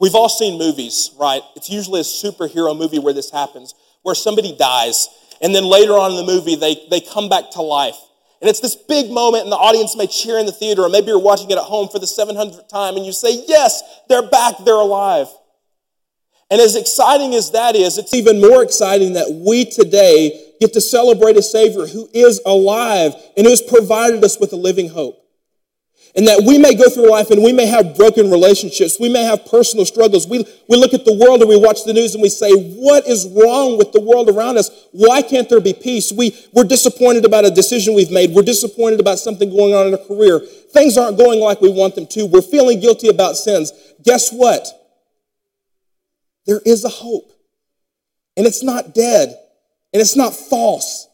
We've 0.01 0.15
all 0.15 0.29
seen 0.29 0.59
movies, 0.59 1.11
right? 1.19 1.43
It's 1.57 1.69
usually 1.69 2.01
a 2.01 2.05
superhero 2.05 2.77
movie 2.77 3.01
where 3.01 3.15
this 3.15 3.31
happens, 3.31 3.75
where 4.09 4.15
somebody 4.15 4.57
dies, 4.57 5.09
and 5.41 5.55
then 5.55 5.65
later 5.65 5.93
on 5.93 6.13
in 6.13 6.17
the 6.17 6.25
movie, 6.25 6.57
they, 6.57 6.77
they 6.91 7.01
come 7.01 7.29
back 7.29 7.51
to 7.53 7.63
life. 7.63 7.97
And 8.41 8.49
it's 8.49 8.61
this 8.61 8.75
big 8.75 9.11
moment, 9.11 9.45
and 9.45 9.53
the 9.53 9.57
audience 9.57 9.97
may 9.97 10.07
cheer 10.07 10.39
in 10.39 10.47
the 10.47 10.53
theater, 10.53 10.83
or 10.83 10.89
maybe 10.89 11.09
you're 11.09 11.19
watching 11.19 11.51
it 11.51 11.59
at 11.59 11.65
home 11.65 11.89
for 11.89 11.99
the 11.99 12.07
700th 12.07 12.69
time, 12.69 12.97
and 12.97 13.05
you 13.05 13.13
say, 13.13 13.45
Yes, 13.47 13.83
they're 14.09 14.27
back, 14.27 14.55
they're 14.65 14.75
alive. 14.75 15.29
And 16.51 16.61
as 16.61 16.77
exciting 16.77 17.35
as 17.35 17.51
that 17.51 17.77
is, 17.77 17.99
it's 17.99 18.15
even 18.15 18.41
more 18.41 18.63
exciting 18.63 19.13
that 19.13 19.31
we 19.31 19.67
today 19.67 20.53
get 20.61 20.73
to 20.73 20.81
celebrate 20.81 21.37
a 21.37 21.43
Savior 21.43 21.87
who 21.87 22.09
is 22.15 22.41
alive 22.47 23.13
and 23.37 23.45
who 23.45 23.51
has 23.51 23.61
provided 23.61 24.25
us 24.25 24.41
with 24.41 24.53
a 24.53 24.57
living 24.57 24.89
hope. 24.89 25.23
And 26.17 26.27
that 26.27 26.43
we 26.45 26.59
may 26.59 26.75
go 26.75 26.89
through 26.89 27.11
life 27.11 27.31
and 27.31 27.43
we 27.43 27.53
may 27.53 27.67
have 27.67 27.97
broken 27.97 28.31
relationships. 28.31 28.99
We 28.99 29.09
may 29.09 29.25
have 29.25 29.47
personal 29.47 29.85
struggles. 29.85 30.27
We, 30.27 30.45
we 30.69 30.77
look 30.77 30.95
at 30.95 31.05
the 31.05 31.15
world 31.15 31.41
and 31.41 31.49
we 31.49 31.57
watch 31.57 31.85
the 31.85 31.93
news 31.93 32.15
and 32.15 32.23
we 32.23 32.29
say, 32.29 32.51
what 32.53 33.07
is 33.07 33.27
wrong 33.29 33.79
with 33.79 33.93
the 33.93 34.01
world 34.01 34.29
around 34.29 34.59
us? 34.59 34.89
Why 34.93 35.23
can't 35.23 35.49
there 35.49 35.61
be 35.61 35.75
peace? 35.75 36.11
We, 36.11 36.37
we're 36.53 36.65
disappointed 36.65 37.25
about 37.25 37.45
a 37.45 37.51
decision 37.51 37.95
we've 37.95 38.11
made. 38.11 38.31
We're 38.33 38.43
disappointed 38.43 39.01
about 39.01 39.19
something 39.19 39.51
going 39.51 39.75
on 39.75 39.87
in 39.87 39.95
a 39.95 39.99
career. 39.99 40.41
Things 40.41 40.97
aren't 40.97 41.19
going 41.19 41.41
like 41.41 41.61
we 41.61 41.71
want 41.71 41.95
them 41.95 42.07
to. 42.09 42.27
We're 42.27 42.43
feeling 42.43 42.81
guilty 42.81 43.09
about 43.09 43.37
sins. 43.37 43.73
Guess 44.03 44.33
what? 44.33 44.67
There 46.47 46.61
is 46.65 46.85
a 46.85 46.89
hope. 46.89 47.31
And 48.37 48.47
it's 48.47 48.63
not 48.63 48.95
dead. 48.95 49.37
And 49.93 50.01
it's 50.01 50.17
not 50.17 50.35
false. 50.35 51.07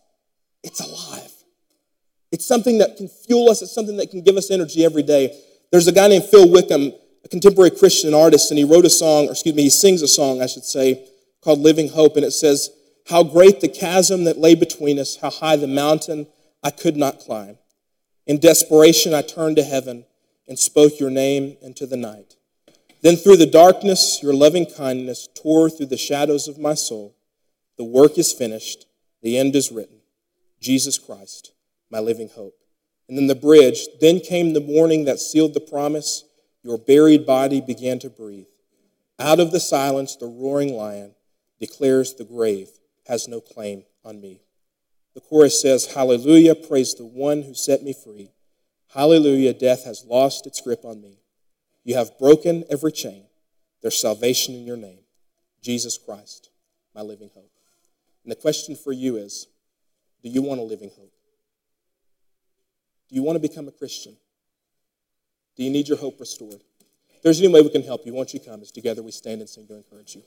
It's 0.63 0.81
alive. 0.81 1.34
It's 2.35 2.45
something 2.45 2.79
that 2.79 2.97
can 2.97 3.07
fuel 3.07 3.49
us. 3.49 3.63
It's 3.63 3.73
something 3.73 3.97
that 3.99 4.11
can 4.11 4.21
give 4.21 4.37
us 4.37 4.51
energy 4.51 4.85
every 4.85 5.05
day. 5.05 5.41
There's 5.71 5.87
a 5.87 5.93
guy 5.93 6.09
named 6.09 6.25
Phil 6.25 6.51
Wickham, 6.51 6.93
a 7.25 7.29
contemporary 7.29 7.71
Christian 7.71 8.13
artist, 8.13 8.51
and 8.51 8.59
he 8.59 8.65
wrote 8.65 8.85
a 8.85 8.91
song, 8.91 9.29
or 9.29 9.31
excuse 9.31 9.55
me, 9.55 9.63
he 9.63 9.71
sings 9.71 10.03
a 10.03 10.09
song, 10.09 10.43
I 10.43 10.47
should 10.47 10.65
say, 10.65 11.07
called 11.43 11.61
Living 11.61 11.91
Hope. 11.91 12.17
And 12.17 12.25
it 12.25 12.33
says, 12.33 12.71
How 13.09 13.23
great 13.23 13.61
the 13.61 13.69
chasm 13.69 14.25
that 14.25 14.37
lay 14.37 14.57
between 14.57 14.99
us, 14.99 15.15
how 15.23 15.31
high 15.31 15.55
the 15.55 15.69
mountain 15.69 16.27
I 16.61 16.71
could 16.71 16.97
not 16.97 17.21
climb. 17.21 17.57
In 18.27 18.41
desperation, 18.41 19.15
I 19.15 19.23
turned 19.23 19.55
to 19.55 19.63
heaven 19.63 20.05
and 20.49 20.59
spoke 20.59 20.99
your 20.99 21.11
name 21.11 21.57
into 21.63 21.87
the 21.87 21.97
night. 21.97 22.35
Then 23.03 23.15
through 23.15 23.37
the 23.37 23.47
darkness, 23.47 24.19
your 24.25 24.35
loving 24.35 24.67
kindness 24.67 25.29
tore 25.41 25.71
through 25.71 25.87
the 25.87 25.97
shadows 25.97 26.49
of 26.49 26.59
my 26.59 26.75
soul. 26.75 27.15
The 27.79 27.85
work 27.85 28.19
is 28.19 28.33
finished, 28.33 28.87
the 29.23 29.39
end 29.39 29.55
is 29.55 29.71
written. 29.71 30.01
Jesus 30.61 30.99
Christ, 30.99 31.54
my 31.91 32.01
living 32.01 32.29
hope. 32.29 32.55
And 33.09 33.19
then 33.19 33.27
the 33.27 33.35
bridge, 33.35 33.87
then 34.01 34.21
came 34.21 34.53
the 34.53 34.61
morning 34.61 35.05
that 35.05 35.21
sealed 35.21 35.55
the 35.55 35.61
promise. 35.61 36.25
Your 36.63 36.79
buried 36.79 37.27
body 37.27 37.61
began 37.61 37.99
to 38.01 38.11
breathe. 38.11 38.47
Out 39.19 39.41
of 39.41 39.53
the 39.53 39.61
silence, 39.61 40.17
the 40.17 40.27
roaring 40.27 40.75
lion 40.75 41.15
declares 41.61 42.15
the 42.15 42.25
grave 42.25 42.69
has 43.07 43.29
no 43.29 43.41
claim 43.41 43.85
on 44.05 44.21
me. 44.21 44.41
The 45.15 45.21
chorus 45.21 45.61
says, 45.61 45.95
Hallelujah, 45.95 46.55
praise 46.55 46.95
the 46.95 47.05
one 47.05 47.43
who 47.43 47.55
set 47.55 47.83
me 47.83 47.93
free. 47.93 48.31
Hallelujah, 48.89 49.55
death 49.55 49.85
has 49.85 50.05
lost 50.05 50.47
its 50.47 50.61
grip 50.61 50.85
on 50.85 51.01
me. 51.01 51.19
You 51.85 51.97
have 51.97 52.19
broken 52.19 52.65
every 52.71 52.93
chain. 52.93 53.25
There's 53.83 54.01
salvation 54.01 54.55
in 54.55 54.65
your 54.65 54.77
name, 54.77 55.01
Jesus 55.63 55.99
Christ, 55.99 56.51
my 56.95 57.03
living 57.03 57.31
hope. 57.35 57.53
And 58.25 58.33
the 58.33 58.37
question 58.37 58.75
for 58.75 58.93
you 58.93 59.17
is 59.17 59.49
do 60.23 60.31
you 60.31 60.41
want 60.43 60.61
a 60.61 60.65
living 60.65 60.91
hope? 60.97 61.13
Do 63.09 63.15
you 63.15 63.23
want 63.23 63.37
to 63.37 63.41
become 63.41 63.69
a 63.69 63.73
Christian? 63.73 64.17
Do 65.57 65.63
you 65.63 65.71
need 65.71 65.89
your 65.89 65.99
hope 65.99 66.19
restored? 66.19 66.61
If 67.17 67.23
there's 67.23 67.41
any 67.41 67.49
way 67.49 67.63
we 67.63 67.71
can 67.71 67.83
help 67.83 68.05
you, 68.05 68.13
won't 68.13 68.35
you 68.35 68.41
come 68.41 68.61
as 68.63 68.71
together 68.71 69.03
we 69.03 69.13
stand 69.13 69.41
and 69.41 69.49
sing 69.49 69.67
to 69.69 69.77
encourage 69.77 70.17
you? 70.17 70.23